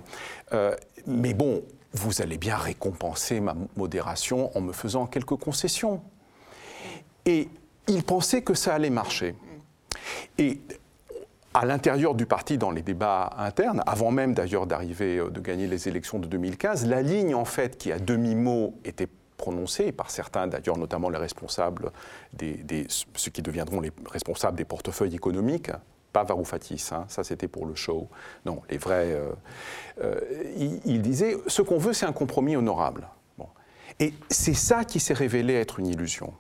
euh, 0.52 0.74
mais 1.06 1.34
bon, 1.34 1.62
vous 1.92 2.22
allez 2.22 2.38
bien 2.38 2.56
récompenser 2.56 3.40
ma 3.40 3.54
modération 3.76 4.56
en 4.56 4.62
me 4.62 4.72
faisant 4.72 5.06
quelques 5.06 5.36
concessions. 5.36 6.02
Et 7.26 7.48
ils 7.88 8.02
pensaient 8.02 8.42
que 8.42 8.54
ça 8.54 8.74
allait 8.74 8.90
marcher. 8.90 9.34
Et 10.38 10.60
à 11.54 11.66
l'intérieur 11.66 12.14
du 12.14 12.26
parti, 12.26 12.56
dans 12.58 12.70
les 12.70 12.82
débats 12.82 13.30
internes, 13.36 13.82
avant 13.86 14.10
même 14.10 14.34
d'ailleurs 14.34 14.66
d'arriver, 14.66 15.18
euh, 15.18 15.30
de 15.30 15.40
gagner 15.40 15.66
les 15.66 15.88
élections 15.88 16.18
de 16.18 16.26
2015, 16.26 16.86
la 16.86 17.02
ligne 17.02 17.34
en 17.34 17.44
fait 17.44 17.76
qui 17.76 17.92
à 17.92 17.98
demi-mot 17.98 18.74
était 18.84 19.08
prononcé 19.36 19.92
par 19.92 20.10
certains, 20.10 20.46
d'ailleurs 20.46 20.78
notamment 20.78 21.10
les 21.10 21.18
responsables, 21.18 21.90
des, 22.32 22.86
ceux 22.88 23.30
qui 23.30 23.42
deviendront 23.42 23.80
les 23.80 23.90
responsables 24.08 24.56
des 24.56 24.64
portefeuilles 24.64 25.14
économiques, 25.14 25.70
pas 26.12 26.24
Varoufakis, 26.24 26.90
hein, 26.92 27.06
ça 27.08 27.24
c'était 27.24 27.48
pour 27.48 27.66
le 27.66 27.74
show. 27.74 28.08
Non, 28.44 28.62
les 28.70 28.78
vrais. 28.78 29.12
Euh, 29.12 29.32
euh, 30.02 30.20
il, 30.84 31.02
disait 31.02 31.36
ce 31.46 31.62
qu'on 31.62 31.78
veut, 31.78 31.92
c'est 31.92 32.06
un 32.06 32.12
compromis 32.12 32.56
honorable. 32.56 33.08
Et 34.00 34.14
c'est 34.30 34.54
ça 34.54 34.84
qui 34.84 35.00
s'est 35.00 35.14
révélé 35.14 35.54
être 35.54 35.78
une 35.78 35.86
illusion. 35.86 36.32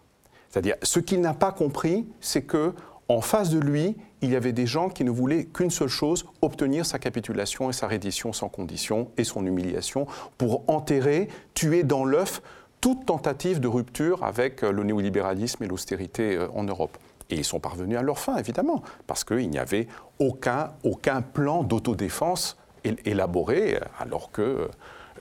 C'est-à-dire, 0.52 0.76
ce 0.82 1.00
qu'il 1.00 1.22
n'a 1.22 1.32
pas 1.32 1.50
compris, 1.50 2.06
c'est 2.20 2.42
que 2.42 2.74
en 3.08 3.22
face 3.22 3.48
de 3.48 3.58
lui, 3.58 3.96
il 4.20 4.30
y 4.30 4.36
avait 4.36 4.52
des 4.52 4.66
gens 4.66 4.90
qui 4.90 5.02
ne 5.02 5.10
voulaient 5.10 5.46
qu'une 5.46 5.70
seule 5.70 5.88
chose, 5.88 6.26
obtenir 6.42 6.84
sa 6.84 6.98
capitulation 6.98 7.70
et 7.70 7.72
sa 7.72 7.86
reddition 7.86 8.34
sans 8.34 8.48
condition 8.48 9.10
et 9.16 9.24
son 9.24 9.46
humiliation 9.46 10.06
pour 10.36 10.62
enterrer, 10.68 11.28
tuer 11.54 11.84
dans 11.84 12.04
l'œuf 12.04 12.42
toute 12.82 13.06
tentative 13.06 13.60
de 13.60 13.68
rupture 13.68 14.24
avec 14.24 14.62
euh, 14.62 14.72
le 14.72 14.84
néolibéralisme 14.84 15.64
et 15.64 15.68
l'austérité 15.68 16.36
euh, 16.36 16.48
en 16.54 16.64
Europe. 16.64 16.98
Et 17.30 17.36
ils 17.36 17.44
sont 17.44 17.60
parvenus 17.60 17.96
à 17.96 18.02
leur 18.02 18.18
fin, 18.18 18.36
évidemment, 18.36 18.82
parce 19.06 19.24
qu'il 19.24 19.48
n'y 19.48 19.58
avait 19.58 19.88
aucun, 20.18 20.72
aucun 20.84 21.22
plan 21.22 21.62
d'autodéfense 21.62 22.58
élaboré, 22.84 23.78
alors 23.98 24.30
que 24.32 24.42
euh, 24.42 24.68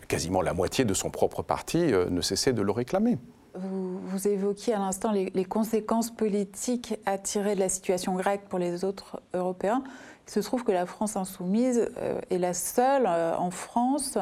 quasiment 0.09 0.41
la 0.41 0.53
moitié 0.53 0.83
de 0.83 0.93
son 0.93 1.09
propre 1.09 1.41
parti 1.41 1.77
ne 1.77 2.21
cessait 2.21 2.51
de 2.51 2.61
le 2.61 2.71
réclamer. 2.71 3.17
Vous, 3.53 4.27
évoquiez 4.27 4.73
à 4.73 4.79
l'instant 4.79 5.11
les, 5.11 5.45
conséquences 5.45 6.09
politiques 6.09 6.95
à 7.05 7.17
tirer 7.17 7.55
de 7.55 7.59
la 7.59 7.69
situation 7.69 8.15
grecque 8.15 8.47
pour 8.47 8.59
les 8.59 8.85
autres 8.85 9.21
Européens. 9.33 9.83
Il 10.27 10.31
se 10.31 10.39
trouve 10.39 10.63
que 10.63 10.71
la 10.71 10.85
France 10.85 11.17
insoumise 11.17 11.89
est 12.29 12.37
la 12.37 12.53
seule 12.53 13.07
en 13.07 13.51
France 13.51 14.17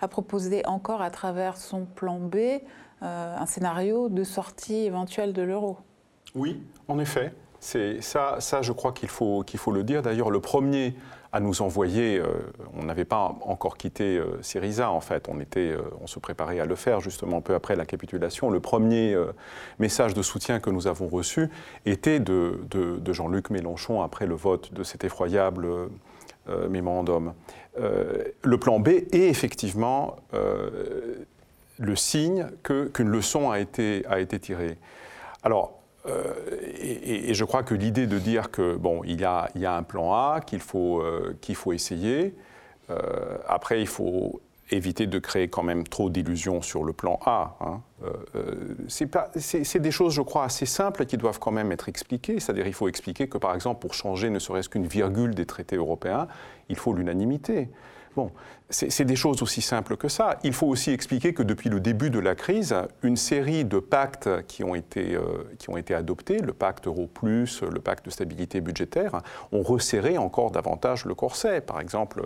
à 0.00 0.08
proposer 0.08 0.66
encore 0.66 1.02
à 1.02 1.10
travers 1.10 1.56
son 1.56 1.84
plan 1.84 2.18
B 2.18 2.36
euh, 3.02 3.36
un 3.36 3.46
scénario 3.46 4.08
de 4.08 4.22
sortie 4.22 4.84
éventuelle 4.84 5.32
de 5.32 5.42
l'euro. 5.42 5.78
Oui, 6.36 6.62
en 6.86 7.00
effet. 7.00 7.34
Ça, 7.58 8.40
ça, 8.40 8.62
je 8.62 8.72
crois 8.72 8.92
qu'il 8.92 9.08
faut, 9.08 9.42
qu'il 9.42 9.58
faut 9.58 9.72
le 9.72 9.82
dire. 9.82 10.02
D'ailleurs, 10.02 10.30
le 10.30 10.40
premier 10.40 10.94
à 11.32 11.40
nous 11.40 11.62
envoyer, 11.62 12.18
euh, 12.18 12.26
on 12.74 12.84
n'avait 12.84 13.06
pas 13.06 13.34
encore 13.42 13.76
quitté 13.76 14.18
euh, 14.18 14.42
Syriza, 14.42 14.90
en 14.90 15.00
fait, 15.00 15.28
on, 15.28 15.40
était, 15.40 15.74
on 16.00 16.06
se 16.06 16.18
préparait 16.18 16.60
à 16.60 16.66
le 16.66 16.74
faire 16.74 17.00
justement 17.00 17.40
peu 17.40 17.54
après 17.54 17.74
la 17.74 17.86
capitulation. 17.86 18.50
Le 18.50 18.60
premier 18.60 19.16
message 19.78 20.14
de 20.14 20.22
soutien 20.22 20.60
que 20.60 20.70
nous 20.70 20.86
avons 20.86 21.08
reçu 21.08 21.48
était 21.86 22.20
de, 22.20 22.60
de, 22.70 23.12
Jean-Luc 23.12 23.50
Mélenchon 23.50 24.02
après 24.02 24.26
le 24.26 24.34
vote 24.34 24.72
de 24.72 24.82
cet 24.82 25.04
effroyable 25.04 25.68
mémorandum. 26.68 27.34
le 27.76 28.56
plan 28.58 28.80
B 28.80 28.88
est 28.88 29.28
effectivement 29.28 30.16
le 30.32 31.96
signe 31.96 32.46
qu'une 32.62 33.08
leçon 33.08 33.50
a 33.50 33.60
été, 33.60 34.04
a 34.08 34.20
été 34.20 34.38
tirée. 34.38 34.78
Alors, 35.42 35.81
euh, 36.06 36.32
et, 36.78 37.34
je 37.34 37.44
crois 37.44 37.62
que 37.62 37.74
l'idée 37.74 38.06
de 38.06 38.18
dire 38.18 38.50
que 38.50 38.76
bon, 38.76 39.02
il 39.04 39.20
y 39.20 39.24
a, 39.24 39.48
il 39.54 39.60
y 39.60 39.66
a 39.66 39.74
un 39.76 39.82
plan 39.82 40.12
A 40.12 40.40
qu'il 40.44 40.60
faut, 40.60 41.00
euh, 41.00 41.36
qu'il 41.40 41.54
faut 41.54 41.72
essayer. 41.72 42.34
Euh, 42.90 43.38
après, 43.46 43.80
il 43.80 43.86
faut 43.86 44.40
éviter 44.70 45.06
de 45.06 45.18
créer 45.18 45.48
quand 45.48 45.62
même 45.62 45.86
trop 45.86 46.08
d'illusions 46.08 46.62
sur 46.62 46.82
le 46.82 46.92
plan 46.92 47.20
A. 47.26 47.56
Hein. 47.60 47.80
c'est 48.88 49.78
des 49.78 49.90
choses, 49.90 50.14
je 50.14 50.22
crois, 50.22 50.44
assez 50.44 50.66
simples 50.66 51.04
qui 51.04 51.18
doivent 51.18 51.38
quand 51.38 51.50
même 51.50 51.72
être 51.72 51.88
expliquées. 51.88 52.40
C'est-à-dire, 52.40 52.66
il 52.66 52.72
faut 52.72 52.88
expliquer 52.88 53.28
que, 53.28 53.38
par 53.38 53.54
exemple, 53.54 53.80
pour 53.80 53.92
changer 53.92 54.30
ne 54.30 54.38
serait-ce 54.38 54.70
qu'une 54.70 54.86
virgule 54.86 55.34
des 55.34 55.46
traités 55.46 55.76
européens, 55.76 56.26
il 56.70 56.76
faut 56.76 56.94
l'unanimité. 56.94 57.68
Bon, 58.16 58.30
c'est 58.72 59.04
des 59.04 59.16
choses 59.16 59.42
aussi 59.42 59.60
simples 59.60 59.96
que 59.96 60.08
ça. 60.08 60.38
Il 60.42 60.54
faut 60.54 60.66
aussi 60.66 60.90
expliquer 60.90 61.34
que 61.34 61.42
depuis 61.42 61.68
le 61.68 61.78
début 61.78 62.08
de 62.08 62.18
la 62.18 62.34
crise, 62.34 62.74
une 63.02 63.16
série 63.16 63.64
de 63.64 63.78
pactes 63.78 64.28
qui 64.46 64.64
ont 64.64 64.74
été, 64.74 65.14
euh, 65.14 65.44
qui 65.58 65.68
ont 65.68 65.76
été 65.76 65.94
adoptés, 65.94 66.38
le 66.38 66.54
pacte 66.54 66.86
euro 66.86 67.06
plus, 67.06 67.62
le 67.62 67.80
pacte 67.80 68.06
de 68.06 68.10
stabilité 68.10 68.60
budgétaire, 68.60 69.20
ont 69.52 69.62
resserré 69.62 70.16
encore 70.16 70.50
davantage 70.50 71.04
le 71.04 71.14
corset. 71.14 71.60
Par 71.60 71.80
exemple, 71.80 72.22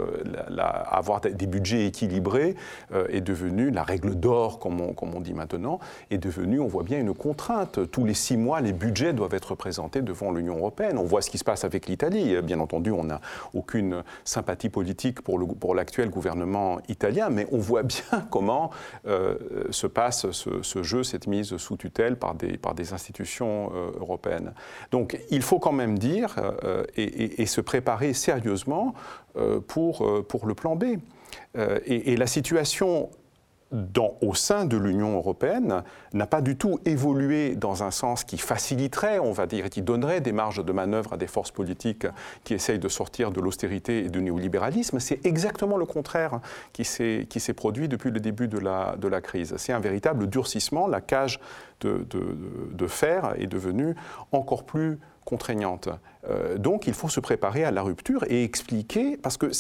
avoir 0.56 1.20
des 1.20 1.46
budgets 1.46 1.86
équilibrés 1.86 2.54
euh, 2.92 3.06
est 3.10 3.20
devenu 3.20 3.70
la 3.70 3.82
règle 3.82 4.14
d'or, 4.14 4.60
comme 4.60 4.80
on, 4.80 4.92
comme 4.92 5.14
on 5.14 5.20
dit 5.20 5.34
maintenant, 5.34 5.80
est 6.10 6.18
devenu, 6.18 6.60
on 6.60 6.68
voit 6.68 6.84
bien, 6.84 7.00
une 7.00 7.14
contrainte. 7.14 7.90
Tous 7.90 8.04
les 8.04 8.14
six 8.14 8.36
mois, 8.36 8.60
les 8.60 8.72
budgets 8.72 9.12
doivent 9.12 9.34
être 9.34 9.56
présentés 9.56 10.00
devant 10.00 10.30
l'Union 10.30 10.58
européenne. 10.58 10.96
On 10.96 11.04
voit 11.04 11.22
ce 11.22 11.30
qui 11.30 11.38
se 11.38 11.44
passe 11.44 11.64
avec 11.64 11.86
l'Italie. 11.86 12.40
Bien 12.42 12.60
entendu, 12.60 12.92
on 12.92 13.04
n'a 13.04 13.20
aucune 13.52 14.04
sympathie 14.24 14.68
politique 14.68 15.22
pour 15.22 15.74
l'actuel 15.74 16.08
gouvernement 16.08 16.35
italien, 16.88 17.30
mais 17.30 17.46
on 17.52 17.58
voit 17.58 17.82
bien 17.82 18.26
comment 18.30 18.70
euh, 19.06 19.36
se 19.70 19.86
passe 19.86 20.30
ce, 20.30 20.82
jeu, 20.82 21.02
cette 21.02 21.26
mise 21.26 21.56
sous 21.56 21.76
tutelle 21.76 22.16
par 22.16 22.34
des, 22.34 22.56
par 22.56 22.74
des 22.74 22.92
institutions 22.92 23.72
euh, 23.74 23.90
européennes. 24.00 24.52
Donc 24.90 25.18
il 25.30 25.42
faut 25.42 25.58
quand 25.58 25.72
même 25.72 25.98
dire 25.98 26.36
euh, 26.64 26.84
et, 26.96 27.46
se 27.46 27.60
préparer 27.60 28.12
sérieusement 28.12 28.94
pour, 29.68 30.24
pour 30.26 30.46
le 30.46 30.54
plan 30.54 30.74
B. 30.74 30.84
Et, 31.56 32.12
et, 32.12 32.16
la 32.16 32.26
situation 32.26 33.08
au 34.20 34.34
sein 34.34 34.64
de 34.64 34.76
l'Union 34.76 35.16
européenne 35.16 35.82
n'a 36.12 36.26
pas 36.26 36.40
du 36.40 36.56
tout 36.56 36.78
évolué 36.84 37.56
dans 37.56 37.82
un 37.82 37.90
sens 37.90 38.22
qui 38.22 38.38
faciliterait, 38.38 39.18
on 39.18 39.32
va 39.32 39.46
dire, 39.46 39.70
qui 39.70 39.82
donnerait 39.82 40.20
des 40.20 40.32
marges 40.32 40.64
de 40.64 40.72
manœuvre 40.72 41.14
à 41.14 41.16
des 41.16 41.26
forces 41.26 41.50
politiques 41.50 42.06
qui 42.44 42.54
essayent 42.54 42.78
de 42.78 42.88
sortir 42.88 43.32
de 43.32 43.40
l'austérité 43.40 44.04
et 44.04 44.08
du 44.08 44.22
néolibéralisme. 44.22 45.00
C'est 45.00 45.24
exactement 45.26 45.76
le 45.76 45.86
contraire 45.86 46.40
qui 46.72 46.84
s'est 46.84 47.54
produit 47.54 47.88
depuis 47.88 48.10
le 48.10 48.20
début 48.20 48.46
de 48.46 48.58
la, 48.58 49.20
crise. 49.20 49.54
C'est 49.56 49.72
un 49.72 49.80
véritable 49.80 50.28
durcissement. 50.28 50.86
La 50.86 51.00
cage 51.00 51.40
de, 51.80 52.06
de 52.72 52.86
fer 52.86 53.34
est 53.38 53.48
devenue 53.48 53.96
encore 54.30 54.64
plus 54.64 54.98
contraignante. 55.26 55.90
Euh, 56.30 56.56
donc 56.56 56.86
il 56.86 56.94
faut 56.94 57.08
se 57.08 57.20
préparer 57.20 57.64
à 57.64 57.70
la 57.70 57.82
rupture 57.82 58.24
et 58.28 58.44
expliquer 58.44 59.16
parce 59.16 59.36
que, 59.36 59.50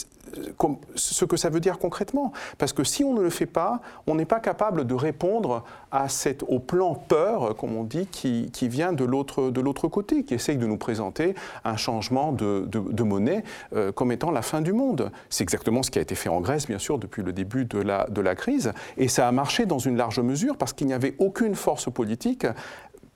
ce 0.94 1.24
que 1.24 1.36
ça 1.36 1.50
veut 1.50 1.60
dire 1.60 1.78
concrètement. 1.78 2.32
Parce 2.56 2.72
que 2.72 2.84
si 2.84 3.04
on 3.04 3.12
ne 3.12 3.20
le 3.20 3.30
fait 3.30 3.46
pas, 3.46 3.80
on 4.06 4.14
n'est 4.14 4.24
pas 4.24 4.40
capable 4.40 4.86
de 4.86 4.94
répondre 4.94 5.64
à 5.90 6.08
cette, 6.08 6.42
au 6.44 6.58
plan 6.58 6.94
peur, 6.94 7.56
comme 7.56 7.76
on 7.76 7.84
dit, 7.84 8.06
qui, 8.06 8.50
qui 8.52 8.68
vient 8.68 8.92
de 8.92 9.04
l'autre 9.04 9.88
côté, 9.88 10.24
qui 10.24 10.34
essaye 10.34 10.56
de 10.56 10.66
nous 10.66 10.78
présenter 10.78 11.34
un 11.64 11.76
changement 11.76 12.32
de, 12.32 12.66
de, 12.66 13.02
monnaie 13.02 13.44
euh, 13.74 13.92
comme 13.92 14.12
étant 14.12 14.30
la 14.30 14.42
fin 14.42 14.60
du 14.60 14.72
monde. 14.72 15.10
C'est 15.30 15.42
exactement 15.42 15.82
ce 15.82 15.90
qui 15.90 15.98
a 15.98 16.02
été 16.02 16.14
fait 16.14 16.28
en 16.28 16.40
Grèce, 16.40 16.66
bien 16.66 16.78
sûr, 16.78 16.98
depuis 16.98 17.22
le 17.22 17.32
début 17.32 17.64
de 17.64 17.78
la, 17.78 18.06
de 18.08 18.20
la 18.20 18.34
crise. 18.34 18.72
Et 18.96 19.08
ça 19.08 19.26
a 19.26 19.32
marché 19.32 19.66
dans 19.66 19.78
une 19.78 19.96
large 19.96 20.20
mesure 20.20 20.56
parce 20.56 20.72
qu'il 20.72 20.86
n'y 20.86 20.94
avait 20.94 21.14
aucune 21.18 21.54
force 21.54 21.90
politique 21.90 22.46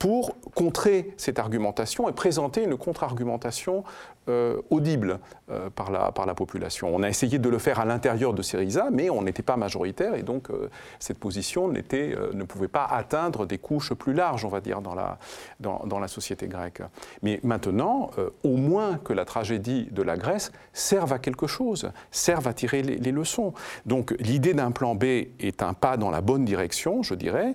pour 0.01 0.35
contrer 0.55 1.13
cette 1.19 1.39
argumentation 1.39 2.09
et 2.09 2.13
présenter 2.13 2.65
une 2.65 2.79
contre-argumentation 2.79 3.85
euh, 4.29 4.61
audible 4.71 5.19
euh, 5.51 5.69
par, 5.71 5.91
la, 5.91 6.11
par 6.13 6.25
la 6.25 6.35
population. 6.35 6.89
On 6.95 7.03
a 7.03 7.09
essayé 7.09 7.39
de 7.39 7.49
le 7.49 7.59
faire 7.59 7.81
à 7.81 7.85
l'intérieur 7.85 8.33
de 8.33 8.43
Syriza, 8.43 8.89
mais 8.91 9.11
on 9.11 9.23
n'était 9.23 9.43
pas 9.43 9.57
majoritaire 9.57 10.15
et 10.15 10.23
donc 10.23 10.51
euh, 10.51 10.71
cette 11.01 11.19
position 11.19 11.69
ne 11.69 12.45
pouvait 12.45 12.69
pas 12.69 12.85
atteindre 12.85 13.45
des 13.45 13.59
couches 13.59 13.93
plus 13.93 14.15
larges, 14.15 14.45
on 14.45 14.49
va 14.49 14.61
dire, 14.61 14.81
dans 14.81 14.95
la, 14.95 15.19
dans, 15.59 15.83
dans 15.85 15.99
la 15.99 16.09
société 16.09 16.49
grecque. 16.49 16.83
Mais 17.23 17.41
maintenant, 17.43 18.11
au 18.43 18.57
moins 18.57 18.99
que 18.99 19.13
la 19.13 19.25
tragédie 19.25 19.89
de 19.91 20.03
la 20.03 20.17
Grèce 20.17 20.53
serve 20.73 21.13
à 21.13 21.19
quelque 21.19 21.47
chose, 21.47 21.91
serve 22.11 22.47
à 22.47 22.55
tirer 22.55 22.83
les, 22.83 22.97
les 22.97 23.13
leçons. 23.13 23.53
Donc 23.85 24.15
l'idée 24.19 24.55
d'un 24.55 24.71
plan 24.71 24.95
B 24.95 25.05
est 25.05 25.63
un 25.63 25.75
pas 25.75 25.97
dans 25.97 26.11
la 26.11 26.21
bonne 26.21 26.45
direction, 26.45 27.03
je 27.03 27.15
dirais, 27.15 27.55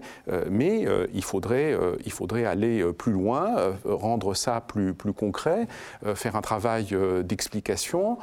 mais 0.50 0.86
il, 1.14 1.24
faudrait, 1.24 1.78
il 2.06 2.12
faudrait 2.12 2.35
aller 2.44 2.84
plus 2.94 3.12
loin, 3.14 3.74
rendre 3.86 4.34
ça 4.34 4.62
plus, 4.62 4.94
plus 4.94 5.14
concret, 5.14 5.68
faire 6.16 6.36
un 6.36 6.42
travail 6.42 6.96
d'explication, 7.24 8.18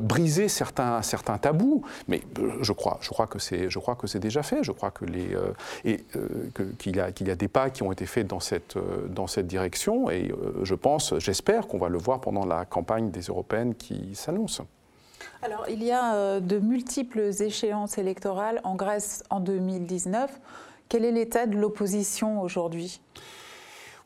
briser 0.00 0.48
certains, 0.48 1.02
certains 1.02 1.36
tabous. 1.36 1.82
Mais 2.06 2.22
je 2.60 2.72
crois, 2.72 2.98
je 3.00 3.10
crois 3.10 3.26
que 3.26 3.38
c'est, 3.38 3.68
je 3.68 3.78
crois 3.78 3.96
que 3.96 4.06
c'est 4.06 4.20
déjà 4.20 4.42
fait. 4.42 4.62
Je 4.62 4.72
crois 4.72 4.90
que 4.90 5.04
les 5.04 5.36
et 5.84 6.04
qu'il 6.78 6.96
y 6.96 7.00
a 7.00 7.10
qu'il 7.10 7.28
y 7.28 7.30
a 7.30 7.36
des 7.36 7.48
pas 7.48 7.70
qui 7.70 7.82
ont 7.82 7.92
été 7.92 8.06
faits 8.06 8.26
dans 8.26 8.40
cette 8.40 8.78
dans 9.08 9.26
cette 9.26 9.46
direction. 9.46 10.10
Et 10.10 10.32
je 10.62 10.74
pense, 10.74 11.18
j'espère 11.18 11.66
qu'on 11.66 11.78
va 11.78 11.88
le 11.88 11.98
voir 11.98 12.20
pendant 12.20 12.46
la 12.46 12.64
campagne 12.64 13.10
des 13.10 13.22
européennes 13.22 13.74
qui 13.74 14.14
s'annonce. 14.14 14.62
Alors, 15.42 15.66
il 15.68 15.84
y 15.84 15.92
a 15.92 16.14
euh, 16.14 16.40
de 16.40 16.58
multiples 16.58 17.30
échéances 17.40 17.98
électorales 17.98 18.60
en 18.64 18.74
Grèce 18.74 19.22
en 19.30 19.40
2019. 19.40 20.30
Quel 20.88 21.04
est 21.04 21.12
l'état 21.12 21.46
de 21.46 21.56
l'opposition 21.56 22.40
aujourd'hui? 22.40 23.00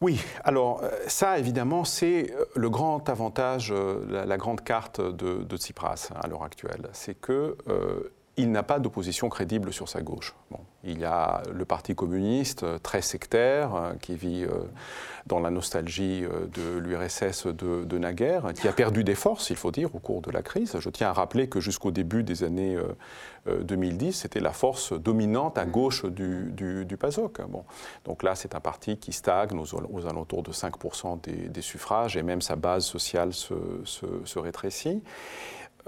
Oui, 0.01 0.21
alors 0.42 0.83
euh, 0.83 0.90
ça 1.07 1.38
évidemment 1.38 1.85
c'est 1.85 2.33
euh, 2.33 2.45
le 2.57 2.68
grand 2.68 3.09
avantage, 3.09 3.73
la, 4.09 4.37
grande 4.37 4.62
carte 4.62 5.01
de, 5.01 5.57
Tsipras 5.57 6.11
à 6.21 6.27
l'heure 6.27 6.42
actuelle, 6.42 6.88
c'est 6.92 7.14
que 7.14 7.57
n'a 8.38 8.62
pas 8.62 8.81
d'opposition 8.81 9.29
crédible 9.29 9.73
sur 9.73 9.88
sa 9.88 10.03
gauche. 10.03 10.35
Il 10.85 10.99
y 10.99 11.05
a 11.05 11.42
le 11.53 11.64
Parti 11.64 11.95
communiste, 11.95 12.64
euh, 12.64 12.79
très 12.79 13.03
sectaire, 13.03 13.75
euh, 13.75 13.92
qui 14.01 14.16
vit 14.16 14.45
euh, 14.45 14.51
dans 15.27 15.38
la 15.38 15.51
nostalgie 15.51 16.23
de 16.23 16.79
l'URSS 16.79 17.47
de, 17.47 17.85
de, 17.85 17.99
naguère, 17.99 18.53
qui 18.55 18.66
a 18.66 18.73
perdu 18.73 19.05
des 19.05 19.14
forces, 19.14 19.51
il 19.51 19.57
faut 19.57 19.71
dire, 19.71 19.95
au 19.95 20.01
cours 20.01 20.21
de 20.21 20.33
la 20.33 20.42
crise. 20.42 20.77
Je 20.81 20.90
tiens 20.90 21.11
à 21.11 21.12
rappeler 21.12 21.49
que 21.49 21.61
jusqu'au 21.61 21.92
début 21.92 22.25
des 22.25 22.42
années 22.42 22.77
2010, 23.47 24.14
c'était 24.14 24.40
la 24.40 24.53
force 24.53 24.92
dominante 24.92 25.59
à 25.59 25.64
gauche 25.64 26.05
du, 26.05 26.51
du, 26.51 26.97
PASOK. 26.97 27.40
Bon. 27.49 27.62
Donc 28.05 28.25
là, 28.25 28.35
c'est 28.35 28.57
un 28.57 28.61
parti 28.61 28.97
qui 28.97 29.12
stagne 29.12 29.57
aux, 29.57 30.07
alentours 30.07 30.42
de 30.42 30.51
5% 30.51 31.21
des, 31.49 31.62
suffrages, 31.62 32.16
et 32.16 32.25
même 32.25 32.42
sa 32.42 32.57
base 32.57 32.85
sociale 32.85 33.33
se 33.33 34.38
rétrécit. 34.40 35.03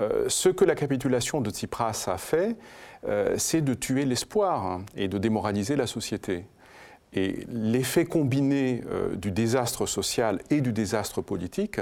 Euh, 0.01 0.27
ce 0.29 0.49
que 0.49 0.65
la 0.65 0.75
capitulation 0.75 1.41
de 1.41 1.51
Tsipras 1.51 2.07
a 2.09 2.19
fait, 2.19 2.57
euh, 3.07 3.35
c'est 3.39 3.61
de 3.61 3.75
tuer 3.75 4.05
l'espoir 4.05 4.65
hein, 4.65 4.85
et 4.97 5.09
de 5.09 5.19
démoraliser 5.19 5.77
la 5.77 5.87
société. 5.87 6.47
Et 7.13 7.47
l'effet 7.49 8.07
combiné 8.07 8.83
euh, 8.91 9.15
du 9.15 9.31
désastre 9.31 9.87
social 9.87 10.41
et 10.51 10.61
du 10.61 10.73
désastre 10.73 11.21
politique 11.23 11.81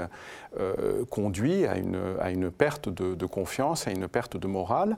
conduit 1.09 1.65
à 1.65 1.77
une, 1.77 2.51
perte 2.51 2.89
de, 2.89 3.25
confiance, 3.25 3.87
à 3.87 3.91
une 3.91 4.07
perte 4.07 4.37
de 4.37 4.45
morale 4.45 4.97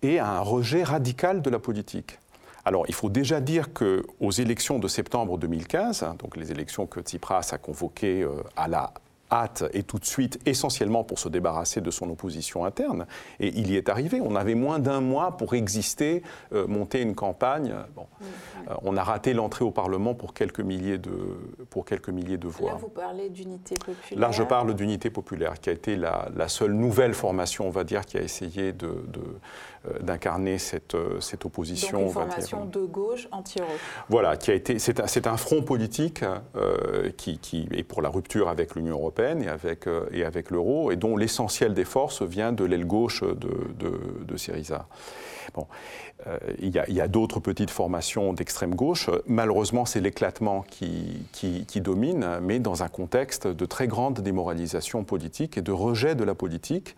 et 0.00 0.18
à 0.18 0.30
un 0.30 0.40
rejet 0.40 0.82
radical 0.82 1.42
de 1.42 1.50
la 1.50 1.58
politique. 1.58 2.18
Alors, 2.64 2.86
il 2.88 2.94
faut 2.94 3.10
déjà 3.10 3.42
dire 3.42 3.74
qu'aux 3.74 4.30
élections 4.30 4.78
de 4.78 4.88
septembre 4.88 5.36
2015, 5.36 6.02
hein, 6.02 6.16
donc 6.18 6.38
les 6.38 6.50
élections 6.50 6.86
que 6.86 7.00
Tsipras 7.00 7.50
a 7.52 7.58
convoquées 7.58 8.26
à 8.56 8.66
la 8.66 8.94
hâte 9.30 9.64
et 9.72 9.82
tout 9.82 9.98
de 9.98 10.04
suite, 10.04 10.38
essentiellement 10.46 11.04
pour 11.04 11.18
se 11.18 11.28
débarrasser 11.28 11.80
de 11.80 11.90
son 11.90 12.10
opposition 12.10 12.64
interne. 12.64 13.06
Et 13.40 13.48
il 13.48 13.70
y 13.70 13.76
est 13.76 13.88
arrivé. 13.88 14.20
On 14.20 14.36
avait 14.36 14.54
moins 14.54 14.78
d'un 14.78 15.00
mois 15.00 15.36
pour 15.36 15.54
exister, 15.54 16.22
euh, 16.52 16.66
monter 16.66 17.00
une 17.00 17.14
campagne. 17.14 17.74
Bon. 17.94 18.06
Euh, 18.68 18.74
on 18.82 18.96
a 18.96 19.02
raté 19.02 19.34
l'entrée 19.34 19.64
au 19.64 19.70
Parlement 19.70 20.14
pour 20.14 20.34
quelques 20.34 20.60
milliers 20.60 20.98
de, 20.98 21.12
pour 21.70 21.84
quelques 21.84 22.08
milliers 22.08 22.38
de 22.38 22.48
voix. 22.48 22.72
Là, 22.72 22.76
vous 22.76 22.88
parlez 22.88 23.30
d'unité 23.30 23.74
populaire. 23.74 24.18
Là, 24.18 24.30
je 24.30 24.42
parle 24.42 24.74
d'unité 24.74 25.10
populaire, 25.10 25.60
qui 25.60 25.70
a 25.70 25.72
été 25.72 25.96
la, 25.96 26.48
seule 26.48 26.72
nouvelle 26.72 27.14
formation, 27.14 27.66
on 27.66 27.70
va 27.70 27.84
dire, 27.84 28.04
qui 28.04 28.16
a 28.18 28.22
essayé 28.22 28.72
de, 28.72 29.04
d'incarner 30.00 30.58
cette, 30.58 30.96
cette 31.20 31.44
opposition. 31.44 31.98
Donc 31.98 32.06
une 32.06 32.12
formation 32.12 32.64
de 32.64 32.80
gauche 32.80 33.28
anti-euro. 33.32 33.70
Voilà, 34.08 34.36
qui 34.36 34.50
a 34.50 34.54
été, 34.54 34.78
c'est 34.78 35.26
un, 35.26 35.32
un, 35.32 35.36
front 35.36 35.62
politique 35.62 36.24
qui, 37.16 37.38
qui 37.38 37.68
est 37.72 37.82
pour 37.82 38.02
la 38.02 38.08
rupture 38.08 38.48
avec 38.48 38.74
l'Union 38.74 38.96
européenne 38.96 39.42
et 39.42 39.48
avec, 39.48 39.86
euh, 39.86 40.06
et 40.12 40.24
avec 40.24 40.50
l'euro, 40.50 40.90
et 40.90 40.96
dont 40.96 41.16
l'essentiel 41.16 41.74
des 41.74 41.84
forces 41.84 42.22
vient 42.22 42.52
de 42.52 42.64
l'aile 42.64 42.86
gauche 42.86 43.22
de, 43.22 44.24
de, 44.24 44.36
Syriza. 44.36 44.86
Bon. 45.54 45.66
Euh, 46.26 46.38
il 46.58 46.70
y 46.70 47.00
a, 47.00 47.08
d'autres 47.08 47.40
petites 47.40 47.70
formations 47.70 48.32
d'extrême 48.32 48.74
gauche. 48.74 49.10
Malheureusement, 49.26 49.84
c'est 49.84 50.00
l'éclatement 50.00 50.62
qui, 50.62 51.26
qui, 51.32 51.80
domine, 51.80 52.38
mais 52.40 52.58
dans 52.58 52.82
un 52.82 52.88
contexte 52.88 53.46
de 53.46 53.66
très 53.66 53.86
grande 53.86 54.20
démoralisation 54.20 55.04
politique 55.04 55.58
et 55.58 55.62
de 55.62 55.72
rejet 55.72 56.14
de 56.14 56.24
la 56.24 56.34
politique. 56.34 56.96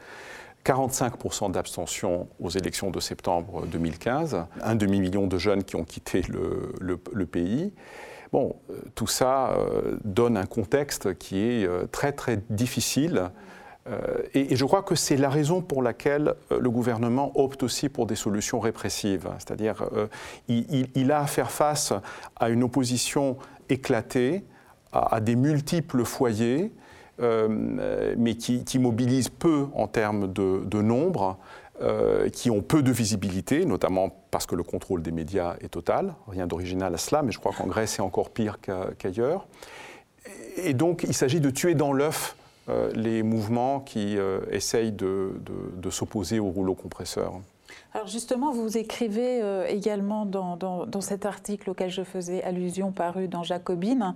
45% 0.66 1.52
d'abstention 1.52 2.26
aux 2.40 2.50
élections 2.50 2.90
de 2.90 2.98
septembre 2.98 3.66
2015, 3.66 4.46
un 4.62 4.74
demi-million 4.74 5.28
de 5.28 5.38
jeunes 5.38 5.62
qui 5.62 5.76
ont 5.76 5.84
quitté 5.84 6.22
le, 6.28 7.26
pays. 7.26 7.72
Bon, 8.32 8.56
euh, 8.70 8.74
tout 8.96 9.06
ça 9.06 9.52
euh, 9.52 9.96
donne 10.04 10.36
un 10.36 10.46
contexte 10.46 11.16
qui 11.18 11.38
est 11.38 11.64
euh, 11.64 11.86
très 11.86 12.12
très 12.12 12.40
difficile. 12.50 13.30
Et, 14.34 14.56
je 14.56 14.64
crois 14.64 14.82
que 14.82 14.96
c'est 14.96 15.16
la 15.16 15.28
raison 15.28 15.62
pour 15.62 15.80
laquelle 15.80 16.34
le 16.50 16.70
gouvernement 16.70 17.30
opte 17.36 17.62
aussi 17.62 17.88
pour 17.88 18.06
des 18.06 18.16
solutions 18.16 18.58
répressives. 18.58 19.28
C'est-à-dire, 19.38 19.88
il, 20.48 21.12
a 21.12 21.20
à 21.20 21.26
faire 21.28 21.52
face 21.52 21.92
à 22.34 22.48
une 22.48 22.64
opposition 22.64 23.36
éclatée, 23.68 24.42
à, 24.90 25.20
des 25.20 25.36
multiples 25.36 26.04
foyers, 26.04 26.72
mais 27.18 28.34
qui, 28.34 28.64
qui, 28.64 28.78
mobilise 28.78 29.28
peu 29.28 29.66
en 29.74 29.86
termes 29.86 30.32
de, 30.32 30.82
nombre. 30.82 31.38
Euh, 31.82 32.30
qui 32.30 32.50
ont 32.50 32.62
peu 32.62 32.82
de 32.82 32.90
visibilité, 32.90 33.66
notamment 33.66 34.08
parce 34.30 34.46
que 34.46 34.54
le 34.54 34.62
contrôle 34.62 35.02
des 35.02 35.10
médias 35.10 35.56
est 35.60 35.68
total. 35.68 36.14
Rien 36.26 36.46
d'original 36.46 36.94
à 36.94 36.96
cela, 36.96 37.20
mais 37.20 37.32
je 37.32 37.38
crois 37.38 37.52
qu'en 37.52 37.66
Grèce, 37.66 37.96
c'est 37.96 38.02
encore 38.02 38.30
pire 38.30 38.56
qu'ailleurs. 38.96 39.46
Et 40.56 40.72
donc, 40.72 41.04
il 41.06 41.12
s'agit 41.12 41.38
de 41.38 41.50
tuer 41.50 41.74
dans 41.74 41.92
l'œuf 41.92 42.34
euh, 42.70 42.90
les 42.94 43.22
mouvements 43.22 43.80
qui 43.80 44.16
euh, 44.16 44.40
essayent 44.50 44.90
de, 44.90 45.32
s'opposer 45.90 46.40
au 46.40 46.46
rouleau 46.46 46.74
compresseur. 46.74 47.34
Alors 47.92 48.06
justement, 48.06 48.52
vous 48.52 48.78
écrivez 48.78 49.42
également 49.68 50.24
dans, 50.24 51.00
cet 51.02 51.26
article 51.26 51.68
auquel 51.68 51.90
je 51.90 52.04
faisais 52.04 52.42
allusion 52.42 52.90
paru 52.90 53.28
dans 53.28 53.42
Jacobine, 53.42 54.14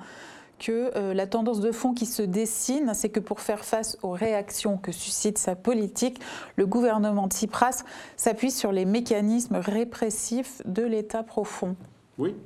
que 0.60 0.92
euh, 0.96 1.14
la 1.14 1.26
tendance 1.26 1.60
de 1.60 1.72
fond 1.72 1.94
qui 1.94 2.06
se 2.06 2.22
dessine, 2.22 2.92
c'est 2.94 3.08
que 3.08 3.18
pour 3.18 3.40
faire 3.40 3.64
face 3.64 3.98
aux 4.02 4.10
réactions 4.10 4.76
que 4.76 4.92
suscite 4.92 5.38
sa 5.38 5.56
politique, 5.56 6.20
le 6.56 6.66
gouvernement 6.66 7.28
Tsipras 7.28 7.82
s'appuie 8.16 8.52
sur 8.52 8.70
les 8.70 8.84
mécanismes 8.84 9.56
répressifs 9.56 10.62
de 10.66 10.82
l'État 10.82 11.24
profond. 11.24 11.74
Oui, 12.18 12.36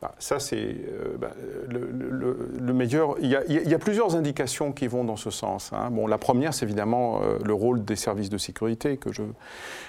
bah, 0.00 0.14
ça, 0.18 0.40
c'est 0.40 0.56
euh, 0.56 1.18
bah, 1.18 1.32
le, 1.68 2.72
meilleur. 2.72 3.16
Il 3.20 3.28
y, 3.28 3.74
a, 3.74 3.78
plusieurs 3.78 4.16
indications 4.16 4.72
qui 4.72 4.86
vont 4.86 5.04
dans 5.04 5.16
ce 5.16 5.28
sens. 5.28 5.72
Hein. 5.74 5.90
Bon, 5.90 6.06
la 6.06 6.16
première, 6.16 6.54
c'est 6.54 6.64
évidemment 6.64 7.20
euh, 7.22 7.38
le 7.44 7.52
rôle 7.52 7.84
des 7.84 7.96
services 7.96 8.30
de 8.30 8.38
sécurité 8.38 8.96
que 8.96 9.12
je, 9.12 9.22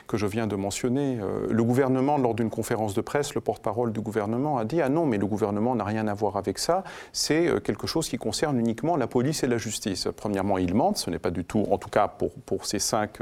que 0.07 0.17
je 0.17 0.25
viens 0.25 0.47
de 0.47 0.57
mentionner. 0.57 1.17
Euh, 1.21 1.47
le 1.49 1.63
gouvernement, 1.63 2.17
lors 2.17 2.33
d'une 2.33 2.49
conférence 2.49 2.93
de 2.93 2.99
presse, 2.99 3.33
le 3.35 3.41
porte-parole 3.41 3.93
du 3.93 4.01
gouvernement 4.01 4.57
a 4.57 4.65
dit 4.65 4.81
Ah 4.81 4.89
non, 4.89 5.05
mais 5.05 5.17
le 5.17 5.25
gouvernement 5.25 5.75
n'a 5.75 5.85
rien 5.85 6.05
à 6.09 6.13
voir 6.13 6.35
avec 6.35 6.59
ça. 6.59 6.83
C'est 7.13 7.61
quelque 7.63 7.87
chose 7.87 8.09
qui 8.09 8.17
concerne 8.17 8.59
uniquement 8.59 8.97
la 8.97 9.07
police 9.07 9.43
et 9.43 9.47
la 9.47 9.57
justice. 9.57 10.09
Premièrement, 10.17 10.57
il 10.57 10.75
ment. 10.75 10.93
Ce 10.93 11.09
n'est 11.09 11.19
pas 11.19 11.31
du 11.31 11.45
tout, 11.45 11.65
en 11.71 11.77
tout 11.77 11.89
cas 11.89 12.09
pour, 12.09 12.33
pour 12.33 12.65
ces 12.65 12.79
cinq 12.79 13.19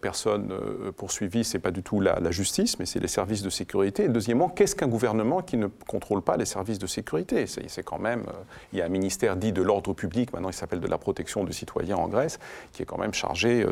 personnes 0.00 0.52
poursuivies, 0.96 1.44
c'est 1.44 1.58
pas 1.60 1.70
du 1.70 1.82
tout 1.82 2.00
la, 2.00 2.18
la 2.18 2.30
justice, 2.32 2.78
mais 2.80 2.86
c'est 2.86 3.00
les 3.00 3.08
services 3.08 3.42
de 3.42 3.50
sécurité. 3.50 4.04
Et 4.04 4.08
deuxièmement, 4.08 4.48
qu'est-ce 4.48 4.74
qu'un 4.74 4.88
gouvernement 4.88 5.42
qui 5.42 5.56
ne 5.56 5.68
contrôle 5.92 6.22
pas 6.22 6.36
les 6.36 6.46
services 6.46 6.78
de 6.78 6.86
sécurité. 6.86 7.46
C'est 7.46 7.82
quand 7.82 7.98
même, 7.98 8.20
euh, 8.28 8.32
il 8.72 8.78
y 8.78 8.82
a 8.82 8.86
un 8.86 8.88
ministère 8.88 9.36
dit 9.36 9.52
de 9.52 9.62
l'ordre 9.62 9.92
public, 9.92 10.32
maintenant 10.32 10.48
il 10.48 10.54
s'appelle 10.54 10.80
de 10.80 10.86
la 10.88 10.98
protection 10.98 11.44
du 11.44 11.52
citoyen 11.52 11.96
en 11.96 12.08
Grèce, 12.08 12.38
qui 12.72 12.82
est 12.82 12.86
quand 12.86 12.98
même 12.98 13.14
chargé 13.14 13.66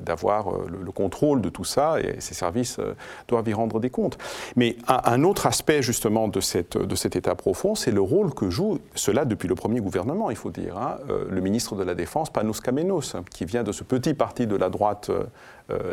d'avoir 0.00 0.48
euh, 0.48 0.66
le, 0.82 0.92
contrôle 0.92 1.42
de 1.42 1.50
tout 1.50 1.64
ça, 1.64 2.00
et 2.00 2.20
ces 2.20 2.34
services 2.34 2.78
euh, 2.78 2.94
doivent 3.28 3.48
y 3.48 3.54
rendre 3.54 3.80
des 3.80 3.90
comptes. 3.90 4.16
Mais 4.56 4.76
un, 4.88 5.22
autre 5.24 5.46
aspect 5.46 5.82
justement 5.82 6.28
de, 6.28 6.40
cette, 6.40 6.78
de 6.78 6.94
cet 6.94 7.16
état 7.16 7.34
profond, 7.34 7.74
c'est 7.74 7.90
le 7.90 8.00
rôle 8.00 8.32
que 8.32 8.48
joue 8.48 8.78
cela 8.94 9.24
depuis 9.24 9.48
le 9.48 9.54
premier 9.54 9.80
gouvernement, 9.80 10.30
il 10.30 10.36
faut 10.36 10.50
dire, 10.50 10.78
hein, 10.78 10.98
le 11.28 11.40
ministre 11.40 11.76
de 11.76 11.82
la 11.82 11.94
Défense, 11.94 12.30
Panos 12.30 12.60
Kamenos, 12.60 13.16
qui 13.30 13.44
vient 13.44 13.62
de 13.62 13.72
ce 13.72 13.84
petit 13.84 14.14
parti 14.14 14.46
de 14.46 14.56
la 14.56 14.70
droite 14.70 15.10
euh, 15.10 15.24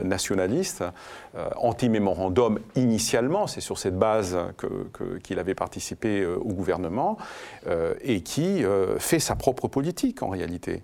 nationaliste, 0.03 0.83
euh, 1.35 1.49
anti-mémorandum 1.57 2.59
initialement, 2.75 3.47
c'est 3.47 3.61
sur 3.61 3.77
cette 3.77 3.97
base 3.97 4.37
qu'il 5.23 5.39
avait 5.39 5.55
participé 5.55 6.21
euh, 6.21 6.35
au 6.37 6.53
gouvernement, 6.53 7.17
et 8.01 8.21
qui 8.21 8.63
fait 8.99 9.19
sa 9.19 9.35
propre 9.35 9.67
politique 9.67 10.21
en 10.21 10.29
réalité. 10.29 10.83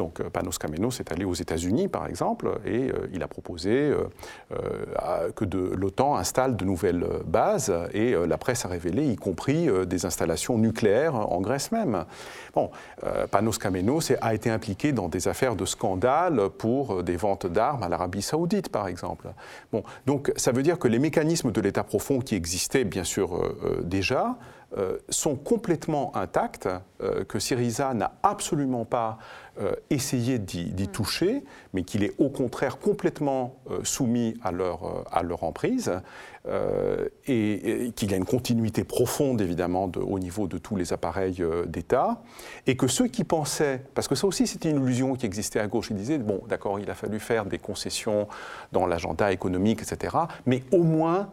Donc 0.00 0.20
euh, 0.20 0.30
Panos 0.30 0.56
Kamenos 0.56 0.98
est 0.98 1.12
allé 1.12 1.26
aux 1.26 1.34
États-Unis, 1.34 1.88
par 1.88 2.06
exemple, 2.06 2.58
et 2.64 2.90
euh, 2.90 3.06
il 3.12 3.22
a 3.22 3.28
proposé 3.28 3.70
euh, 3.70 5.30
que 5.36 5.44
l'OTAN 5.44 6.16
installe 6.16 6.56
de 6.56 6.64
nouvelles 6.64 7.04
bases, 7.26 7.70
et 7.92 8.14
la 8.26 8.38
presse 8.38 8.64
a 8.64 8.68
révélé, 8.68 9.06
y 9.06 9.16
compris 9.16 9.68
des 9.86 10.06
installations 10.06 10.56
nucléaires 10.56 11.14
en 11.14 11.40
Grèce 11.40 11.70
même. 11.72 12.04
Bon, 12.54 12.70
Panos 13.30 13.58
Kamenos 13.58 14.12
a 14.20 14.34
été 14.34 14.50
impliqué 14.50 14.92
dans 14.92 15.08
des 15.08 15.28
affaires 15.28 15.56
de 15.56 15.64
scandale 15.64 16.48
pour 16.56 17.02
des 17.02 17.16
ventes 17.16 17.46
d'armes 17.46 17.82
à 17.82 17.88
l'Arabie 17.88 18.22
saoudite, 18.22 18.70
par 18.70 18.88
exemple. 18.88 19.28
Bon, 19.72 19.82
donc 20.06 20.32
ça 20.36 20.52
veut 20.52 20.62
dire 20.62 20.78
que 20.78 20.88
les 20.88 20.98
mécanismes 20.98 21.52
de 21.52 21.60
l'État 21.60 21.84
profond 21.84 22.20
qui 22.20 22.34
existaient, 22.34 22.84
bien 22.84 23.04
sûr, 23.04 23.54
déjà, 23.82 24.36
sont 25.08 25.36
complètement 25.36 26.14
intactes, 26.16 26.68
que 27.28 27.38
Syriza 27.38 27.92
n'a 27.94 28.12
absolument 28.22 28.84
pas 28.84 29.18
essayé 29.90 30.38
d'y 30.38 30.70
mm. 30.70 30.86
toucher, 30.88 31.44
mais 31.72 31.82
qu'il 31.82 32.04
est 32.04 32.14
au 32.18 32.28
contraire 32.28 32.78
complètement 32.78 33.56
soumis 33.82 34.34
à 34.42 34.52
leur, 34.52 35.04
à 35.12 35.22
leur 35.22 35.42
emprise. 35.44 35.90
Euh, 36.48 37.06
et, 37.26 37.92
qu'il 37.94 38.10
y 38.10 38.14
a 38.14 38.16
une 38.16 38.24
continuité 38.24 38.82
profonde, 38.82 39.42
évidemment, 39.42 39.90
au 39.96 40.18
niveau 40.18 40.46
de 40.46 40.56
tous 40.56 40.74
les 40.74 40.94
appareils 40.94 41.42
euh, 41.42 41.66
d'État, 41.66 42.22
et 42.66 42.78
que 42.78 42.86
ceux 42.86 43.08
qui 43.08 43.24
pensaient, 43.24 43.82
parce 43.94 44.08
que 44.08 44.14
ça 44.14 44.26
aussi 44.26 44.46
c'était 44.46 44.70
une 44.70 44.82
illusion 44.82 45.16
qui 45.16 45.26
existait 45.26 45.60
à 45.60 45.66
gauche, 45.66 45.88
ils 45.90 45.96
disaient, 45.96 46.16
bon, 46.16 46.40
d'accord, 46.48 46.80
il 46.80 46.88
a 46.90 46.94
fallu 46.94 47.20
faire 47.20 47.44
des 47.44 47.58
concessions 47.58 48.26
dans 48.72 48.86
l'agenda 48.86 49.30
économique, 49.32 49.82
etc., 49.82 50.16
mais 50.46 50.62
au 50.72 50.82
moins, 50.82 51.28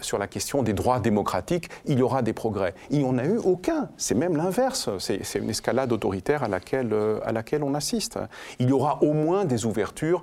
sur 0.00 0.18
la 0.18 0.26
question 0.26 0.64
des 0.64 0.72
droits 0.72 0.98
démocratiques, 0.98 1.68
il 1.84 2.00
y 2.00 2.02
aura 2.02 2.22
des 2.22 2.32
progrès. 2.32 2.74
Il 2.90 3.00
n'y 3.00 3.04
en 3.04 3.18
a 3.18 3.24
eu 3.24 3.36
aucun, 3.36 3.90
c'est 3.96 4.16
même 4.16 4.36
l'inverse, 4.36 4.90
c'est 4.98 5.22
une 5.36 5.50
escalade 5.50 5.92
autoritaire 5.92 6.42
euh, 6.42 7.20
à 7.24 7.32
laquelle 7.32 7.62
on 7.62 7.74
assiste. 7.74 8.18
Il 8.58 8.70
y 8.70 8.72
aura 8.72 9.00
au 9.04 9.12
moins 9.12 9.44
des 9.44 9.66
ouvertures 9.66 10.22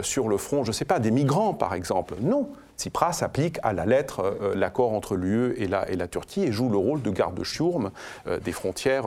sur 0.00 0.28
le 0.28 0.38
front, 0.38 0.64
je 0.64 0.70
ne 0.70 0.72
sais 0.72 0.86
pas, 0.86 1.00
des 1.00 1.10
migrants, 1.10 1.52
par 1.52 1.74
exemple. 1.74 2.14
Non, 2.22 2.48
Tsipras 2.76 3.20
applique 3.22 3.58
à 3.62 3.72
la 3.72 3.86
lettre 3.86 4.20
euh, 4.20 4.54
l'accord 4.54 4.92
entre 4.92 5.16
l'UE 5.16 5.54
et 5.56 5.66
la, 5.68 6.08
Turquie 6.08 6.42
et 6.42 6.52
joue 6.52 6.68
le 6.68 6.76
rôle 6.76 7.02
de 7.02 7.10
garde-chiourme 7.10 7.90
euh, 8.26 8.38
des 8.40 8.52
frontières 8.52 9.06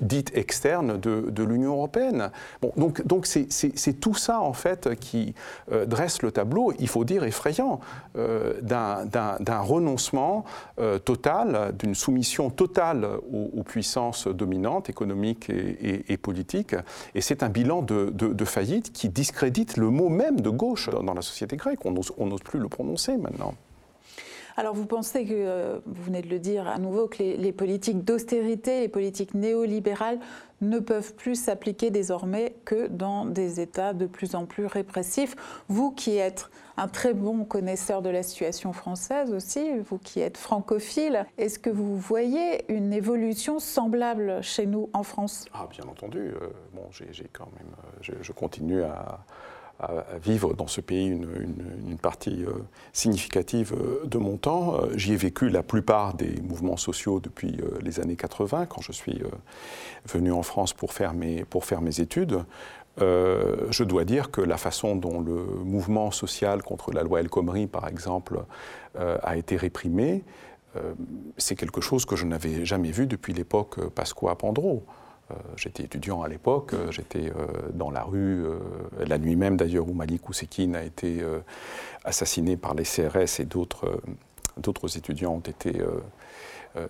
dite 0.00 0.36
externe 0.36 0.98
de, 0.98 1.42
l'Union 1.42 1.72
européenne. 1.72 2.30
Bon, 2.60 2.72
donc, 2.76 3.06
donc 3.06 3.26
c'est 3.26 4.00
tout 4.00 4.14
ça 4.14 4.40
en 4.40 4.52
fait 4.52 4.94
qui 4.98 5.34
euh, 5.72 5.86
dresse 5.86 6.22
le 6.22 6.32
tableau, 6.32 6.72
il 6.78 6.88
faut 6.88 7.04
dire 7.04 7.24
effrayant, 7.24 7.80
euh, 8.16 8.60
d'un 8.62 9.60
renoncement 9.60 10.44
euh, 10.78 10.98
total, 10.98 11.74
d'une 11.78 11.94
soumission 11.94 12.50
totale 12.50 13.06
aux, 13.32 13.62
puissances 13.62 14.28
dominantes 14.28 14.90
économiques 14.90 15.50
et, 15.50 16.16
politiques. 16.16 16.76
Et 17.14 17.20
c'est 17.20 17.42
un 17.42 17.48
bilan 17.48 17.82
de, 17.82 18.44
faillite 18.44 18.92
qui 18.92 19.08
discrédite 19.08 19.76
le 19.76 19.90
mot 19.90 20.08
même 20.08 20.40
de 20.40 20.50
gauche 20.50 20.88
dans, 20.88 21.14
la 21.14 21.22
société 21.22 21.56
grecque. 21.56 21.84
On 21.84 21.92
n'ose 21.92 22.42
plus 22.42 22.60
le 22.60 22.68
prononcer 22.68 23.16
maintenant. 23.16 23.54
Alors 24.58 24.74
vous 24.74 24.86
pensez 24.86 25.26
que, 25.26 25.34
euh, 25.34 25.78
vous 25.84 26.04
venez 26.04 26.22
de 26.22 26.28
le 26.28 26.38
dire 26.38 26.66
à 26.66 26.78
nouveau, 26.78 27.08
que 27.08 27.18
les, 27.18 27.52
politiques 27.52 28.04
d'austérité, 28.04 28.80
les 28.80 28.88
politiques 28.88 29.34
néolibérales 29.34 30.18
ne 30.62 30.78
peuvent 30.78 31.14
plus 31.14 31.34
s'appliquer 31.34 31.90
désormais 31.90 32.56
que 32.64 32.86
dans 32.86 33.26
des 33.26 33.60
États 33.60 33.92
de 33.92 34.06
plus 34.06 34.34
en 34.34 34.46
plus 34.46 34.64
répressifs. 34.64 35.36
Vous 35.68 35.90
qui 35.90 36.16
êtes 36.16 36.48
un 36.78 36.88
très 36.88 37.12
bon 37.12 37.44
connaisseur 37.44 38.00
de 38.00 38.08
la 38.08 38.22
situation 38.22 38.72
française 38.72 39.34
aussi, 39.34 39.78
vous 39.80 39.98
qui 39.98 40.20
êtes 40.20 40.38
francophile, 40.38 41.26
est-ce 41.36 41.58
que 41.58 41.70
vous 41.70 41.98
voyez 41.98 42.70
une 42.72 42.94
évolution 42.94 43.58
semblable 43.58 44.42
chez 44.42 44.64
nous 44.64 44.88
en 44.94 45.02
France? 45.02 45.44
Ah 45.52 45.68
bien 45.70 45.84
entendu. 45.84 46.18
Euh, 46.18 46.48
bon, 46.72 46.86
j'ai 46.90 47.28
quand 47.30 47.48
même, 47.58 47.74
euh, 48.10 48.18
je 48.22 48.32
continue 48.32 48.82
à 48.82 49.20
à, 49.78 50.18
vivre 50.22 50.54
dans 50.54 50.66
ce 50.66 50.80
pays 50.80 51.06
une, 51.06 51.98
partie 52.00 52.44
euh, 52.44 52.52
significative 52.92 53.74
euh, 53.74 54.06
de 54.06 54.18
mon 54.18 54.36
temps. 54.36 54.74
Euh, 54.74 54.96
j'y 54.96 55.12
ai 55.12 55.16
vécu 55.16 55.48
la 55.48 55.62
plupart 55.62 56.14
des 56.14 56.40
mouvements 56.42 56.76
sociaux 56.76 57.20
depuis 57.20 57.58
les 57.82 58.00
années 58.00 58.16
80, 58.16 58.66
quand 58.66 58.80
je 58.80 58.92
suis 58.92 59.22
venu 60.06 60.32
en 60.32 60.42
France 60.42 60.72
pour 60.72 60.92
faire 60.92 61.14
mes, 61.14 61.44
pour 61.44 61.64
faire 61.64 61.80
mes 61.80 62.00
études. 62.00 62.44
je 62.98 63.82
dois 63.84 64.04
dire 64.04 64.30
que 64.30 64.40
la 64.40 64.56
façon 64.56 64.96
dont 64.96 65.20
le 65.20 65.44
mouvement 65.64 66.10
social 66.10 66.62
contre 66.62 66.92
la 66.92 67.02
loi 67.02 67.20
El 67.20 67.28
Khomri, 67.28 67.66
par 67.66 67.88
exemple, 67.88 68.44
a 68.98 69.36
été 69.36 69.56
réprimé, 69.56 70.24
c'est 71.36 71.56
quelque 71.56 71.80
chose 71.80 72.04
que 72.04 72.16
je 72.16 72.24
n'avais 72.24 72.64
jamais 72.64 72.90
vu 72.90 73.06
depuis 73.06 73.32
l'époque 73.32 73.80
Pasqua 73.90 74.34
Pandro. 74.36 74.84
Euh, 75.30 75.34
j'étais 75.56 75.82
étudiant 75.82 76.22
à 76.22 76.28
l'époque, 76.28 76.72
euh, 76.74 76.92
j'étais 76.92 77.30
euh, 77.30 77.46
dans 77.72 77.90
la 77.90 78.04
rue, 78.04 78.44
la 79.04 79.18
nuit 79.18 79.34
même 79.34 79.56
d'ailleurs 79.56 79.88
où 79.88 79.92
Malik 79.92 80.28
Oussekine 80.28 80.76
a 80.76 80.84
été 80.84 81.22
assassiné 82.04 82.56
par 82.56 82.74
les 82.74 82.84
CRS 82.84 83.40
et 83.40 83.44
d'autres 83.44 84.96
étudiants 84.96 85.34
ont 85.34 85.40
été 85.40 85.82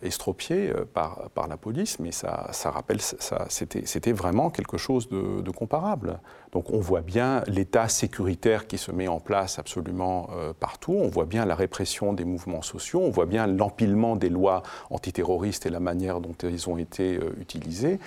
estropié 0.02 0.70
euh, 0.70 0.84
par, 0.84 1.30
par 1.34 1.48
la 1.48 1.56
police, 1.56 1.98
mais 1.98 2.12
ça, 2.12 2.48
ça 2.52 2.70
rappelle, 2.70 3.00
ça, 3.00 3.46
c'était 3.48 4.12
vraiment 4.12 4.50
quelque 4.50 4.76
chose 4.76 5.08
de, 5.08 5.50
comparable. 5.50 6.20
Donc 6.52 6.70
on 6.70 6.80
voit 6.80 7.00
bien 7.00 7.42
l'état 7.46 7.88
sécuritaire 7.88 8.66
qui 8.66 8.78
se 8.78 8.92
met 8.92 9.08
en 9.08 9.20
place 9.20 9.58
absolument 9.58 10.28
euh, 10.36 10.52
partout, 10.52 10.92
on 10.92 11.08
voit 11.08 11.24
bien 11.24 11.44
la 11.46 11.54
répression 11.54 12.12
des 12.12 12.24
mouvements 12.24 12.62
sociaux, 12.62 13.00
on 13.02 13.10
voit 13.10 13.26
bien 13.26 13.46
l'empilement 13.46 14.16
des 14.16 14.28
lois 14.28 14.62
antiterroristes 14.90 15.66
et 15.66 15.70
la 15.70 15.80
manière 15.80 16.20
dont 16.20 16.34
elles 16.42 16.68
ont 16.68 16.78
été 16.78 17.18
utilisées, 17.40 17.98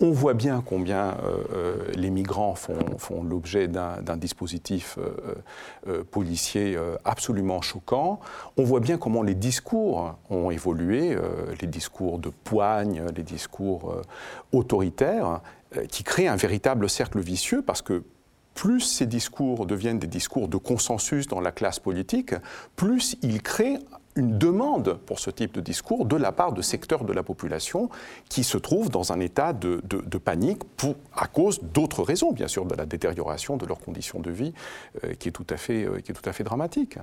on 0.00 0.10
voit 0.10 0.34
bien 0.34 0.62
combien 0.64 1.16
les 1.96 2.10
migrants 2.10 2.54
font, 2.54 2.78
font 2.98 3.22
l'objet 3.22 3.68
d'un 3.68 4.16
dispositif 4.16 4.98
policier 6.10 6.78
absolument 7.04 7.62
choquant, 7.62 8.20
on 8.56 8.64
voit 8.64 8.80
bien 8.80 8.98
comment 8.98 9.22
les 9.22 9.34
discours 9.34 10.14
ont 10.30 10.50
évolué 10.50 11.14
euh, 11.14 11.27
les 11.60 11.66
discours 11.66 12.18
de 12.18 12.30
poigne, 12.30 13.02
les 13.14 13.22
discours 13.22 13.92
euh, 13.92 14.02
autoritaires, 14.52 15.40
euh, 15.76 15.86
qui 15.86 16.04
créent 16.04 16.28
un 16.28 16.36
véritable 16.36 16.88
cercle 16.88 17.20
vicieux 17.20 17.62
parce 17.62 17.82
que 17.82 18.02
plus 18.54 18.80
ces 18.80 19.06
discours 19.06 19.66
deviennent 19.66 19.98
des 19.98 20.08
discours 20.08 20.48
de 20.48 20.56
consensus 20.56 21.28
dans 21.28 21.40
la 21.40 21.52
classe 21.52 21.78
politique, 21.78 22.34
plus 22.74 23.16
ils 23.22 23.40
créent 23.40 23.78
une 24.16 24.36
demande 24.36 24.98
pour 25.06 25.20
ce 25.20 25.30
type 25.30 25.52
de 25.52 25.60
discours 25.60 26.04
de 26.04 26.16
la 26.16 26.32
part 26.32 26.52
de 26.52 26.60
secteurs 26.60 27.04
de 27.04 27.12
la 27.12 27.22
population 27.22 27.88
qui 28.28 28.42
se 28.42 28.58
trouvent 28.58 28.90
dans 28.90 29.12
un 29.12 29.20
état 29.20 29.52
de, 29.52 29.80
panique 30.18 30.62
à 31.14 31.28
cause 31.28 31.60
d'autres 31.62 32.02
raisons, 32.02 32.32
bien 32.32 32.48
sûr, 32.48 32.64
de 32.64 32.74
la 32.74 32.84
détérioration 32.84 33.56
de 33.56 33.64
leurs 33.64 33.78
conditions 33.78 34.18
de 34.18 34.32
vie 34.32 34.52
qui 35.20 35.28
est 35.28 35.32
tout 35.32 35.46
à 35.48 35.56
fait 35.56 36.44
dramatique. 36.44 36.98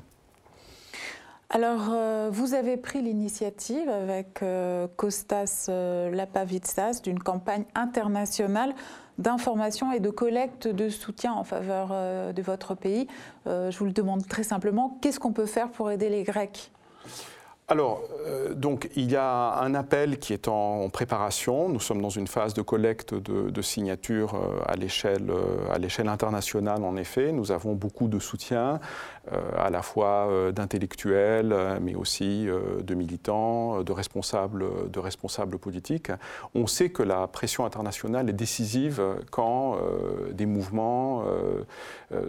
Alors, 1.50 1.90
euh, 1.92 2.30
vous 2.32 2.56
avez 2.56 2.76
pris 2.76 3.02
l'initiative 3.02 3.88
avec 3.88 4.42
euh, 4.42 4.88
Kostas 4.96 5.68
euh, 5.70 6.10
Lapavitsas 6.10 7.02
d'une 7.04 7.20
campagne 7.20 7.66
internationale 7.76 8.74
d'information 9.20 9.92
et 9.92 10.00
de 10.00 10.10
collecte 10.10 10.68
de 10.68 10.90
soutien 10.90 11.34
en 11.34 11.46
faveur 11.46 11.94
de 12.34 12.42
votre 12.42 12.76
pays. 12.76 13.08
je 13.46 13.78
vous 13.78 13.86
le 13.86 13.94
demande 13.94 14.28
très 14.28 14.44
simplement, 14.44 15.00
qu'est-ce 15.02 15.22
qu'on 15.22 15.32
peut 15.32 15.46
faire 15.46 15.70
pour 15.70 15.90
aider 15.90 16.10
les 16.10 16.24
Grecs? 16.24 16.70
Alors, 17.70 18.04
donc, 18.54 18.90
il 18.98 19.10
y 19.10 19.16
a 19.16 19.58
un 19.58 19.74
appel 19.74 20.20
qui 20.20 20.34
est 20.34 20.50
en 20.50 20.90
préparation. 20.90 21.70
Nous 21.70 21.80
sommes 21.80 22.02
dans 22.02 22.10
une 22.10 22.28
phase 22.28 22.54
de 22.54 22.62
collecte 22.62 23.14
de, 23.14 23.50
de 23.50 23.62
signatures 23.62 24.38
à 24.68 24.76
l'échelle 24.76 26.10
internationale, 26.10 26.84
en 26.84 26.98
effet. 26.98 27.32
Nous 27.32 27.54
avons 27.54 27.74
beaucoup 27.74 28.10
de 28.10 28.20
soutien. 28.20 28.82
Euh, 29.34 29.42
à 29.58 29.72
la 29.72 29.82
fois 29.82 30.28
euh, 30.28 30.52
d'intellectuels, 30.52 31.52
euh, 31.52 31.80
mais 31.82 31.96
aussi 31.96 32.48
de 32.84 32.94
militants, 32.94 33.82
de 33.82 33.92
responsables, 33.92 34.92
de 34.92 35.00
responsables 35.00 35.58
politiques. 35.58 36.12
On 36.54 36.68
sait 36.68 36.90
que 36.90 37.02
la 37.02 37.28
pression 37.28 37.66
internationale 37.66 38.30
est 38.30 38.34
décisive 38.34 39.02
quand 39.32 39.78
des 40.32 40.46
mouvements 40.46 41.24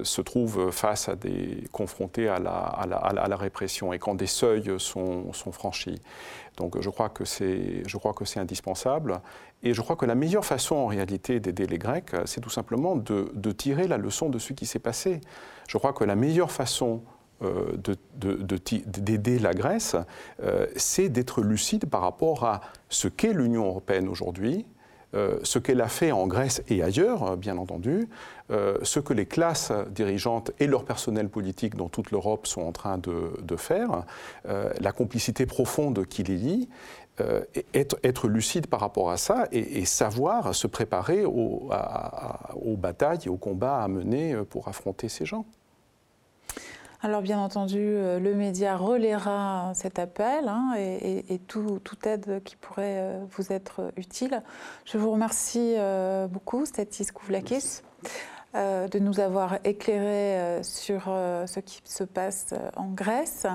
se 0.02 0.20
trouvent 0.20 0.70
face 0.70 1.09
à 1.09 1.16
des 1.16 1.64
confrontés 1.72 2.28
à 2.28 2.38
la, 2.38 2.50
à 2.50 3.28
la, 3.28 3.37
répression 3.37 3.92
et 3.92 3.98
quand 3.98 4.14
des 4.14 4.26
seuils 4.26 4.78
sont, 4.78 5.32
sont 5.32 5.52
franchis. 5.52 6.00
Donc 6.56 6.80
je 6.80 6.90
crois 6.90 7.09
que 7.09 7.24
c'est 7.24 8.40
indispensable. 8.40 9.20
Et 9.66 9.74
je 9.74 9.83
crois 9.83 9.96
que 9.96 10.07
la 10.07 10.14
meilleure 10.14 10.44
façon 10.44 10.76
en 10.76 10.87
réalité 10.87 11.40
d'aider 11.40 11.66
les 11.66 11.79
Grecs, 11.79 12.14
c'est 12.24 12.40
tout 12.40 12.50
simplement 12.50 12.94
de, 12.94 13.33
de, 13.35 13.50
tirer 13.50 13.88
la 13.88 13.98
leçon 13.98 14.29
de 14.29 14.38
ce 14.38 14.52
qui 14.52 14.64
s'est 14.64 14.79
passé. 14.79 15.20
Je 15.66 15.76
crois 15.76 15.92
que 15.92 16.05
la 16.05 16.14
meilleure 16.14 16.52
façon 16.52 17.02
euh, 17.42 17.76
d'aider 18.16 19.40
la 19.40 19.55
Grèce, 19.55 19.96
euh, 20.40 20.68
c'est 20.76 21.09
d'être 21.09 21.42
lucide 21.42 21.87
par 21.87 22.02
rapport 22.02 22.44
à 22.44 22.61
ce 22.90 23.09
qu'est 23.09 23.33
l'Union 23.33 23.66
européenne 23.66 24.09
aujourd'hui, 24.09 24.66
euh, 25.14 25.38
ce 25.42 25.58
qu'elle 25.58 25.80
a 25.80 25.88
fait 25.88 26.12
en 26.12 26.26
Grèce 26.26 26.62
et 26.68 26.82
ailleurs, 26.82 27.36
bien 27.36 27.58
entendu, 27.58 28.08
ce 28.48 29.00
que 29.00 29.12
les 29.12 29.26
classes 29.26 29.72
dirigeantes 29.90 30.52
et 30.60 30.68
leur 30.68 30.84
personnel 30.84 31.28
politique 31.28 31.74
dans 31.74 31.88
toute 31.88 32.12
l'Europe 32.12 32.46
sont 32.46 32.62
en 32.62 32.70
train 32.70 32.96
de, 32.96 33.56
faire, 33.56 34.04
la 34.44 34.92
complicité 34.92 35.46
profonde 35.46 36.06
qui 36.06 36.22
les 36.22 36.36
lie, 36.36 36.68
être, 37.74 38.28
lucide 38.28 38.68
par 38.68 38.78
rapport 38.78 39.11
à 39.11 39.16
ça 39.16 39.48
et, 39.50 39.84
savoir 39.84 40.54
se 40.54 40.68
préparer 40.68 41.24
aux 41.24 42.76
batailles 42.78 43.18
et 43.26 43.28
aux 43.28 43.36
combats 43.36 43.82
à 43.82 43.88
mener 43.88 44.36
pour 44.48 44.68
affronter 44.68 45.09
ces 45.09 45.24
gens. 45.24 45.44
Alors 47.07 47.22
bien 47.22 47.38
entendu, 47.38 47.78
euh, 47.78 48.18
le 48.18 48.34
média 48.34 48.76
relaiera 48.76 49.70
cet 49.74 50.00
appel 50.00 50.48
hein, 50.48 50.72
et, 50.76 51.38
toute 51.46 52.04
aide 52.04 52.42
qui 52.42 52.57
pourrait 52.57 52.98
euh, 52.98 53.24
vous 53.30 53.52
être 53.52 53.92
utile. 53.96 54.42
Je 54.84 54.98
vous 54.98 55.12
remercie 55.12 55.74
euh, 55.76 56.26
beaucoup, 56.26 56.66
Statis 56.66 57.07
Kouvlakis. 57.14 57.82
De 58.54 58.98
nous 58.98 59.20
avoir 59.20 59.59
éclairé 59.64 60.62
sur 60.62 61.02
ce 61.04 61.61
qui 61.61 61.82
se 61.84 62.04
passe 62.04 62.54
en 62.74 62.88
Grèce. 62.88 63.46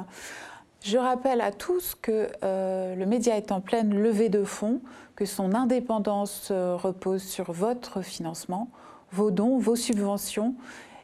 Je 0.83 0.99
rappelle 0.99 1.41
à 1.41 1.51
tous 1.51 1.95
que 1.95 2.29
le 2.43 3.05
média 3.05 3.35
est 3.35 3.51
en 3.51 3.61
pleine 3.61 3.95
levée 3.99 4.29
de 4.29 4.43
fonds, 4.43 4.79
que 5.15 5.25
son 5.25 5.55
indépendance 5.55 6.51
repose 6.51 7.23
sur 7.23 7.51
votre 7.51 8.03
financement, 8.03 8.69
vos 9.11 9.31
dons, 9.31 9.57
vos 9.57 9.75
subventions 9.75 10.53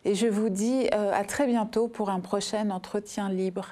et 0.07 0.15
je 0.15 0.25
vous 0.25 0.47
dis 0.47 0.87
euh, 0.93 1.11
à 1.13 1.25
très 1.25 1.47
bientôt 1.47 1.89
pour 1.89 2.09
un 2.09 2.21
prochain 2.21 2.69
entretien 2.69 3.27
libre. 3.27 3.67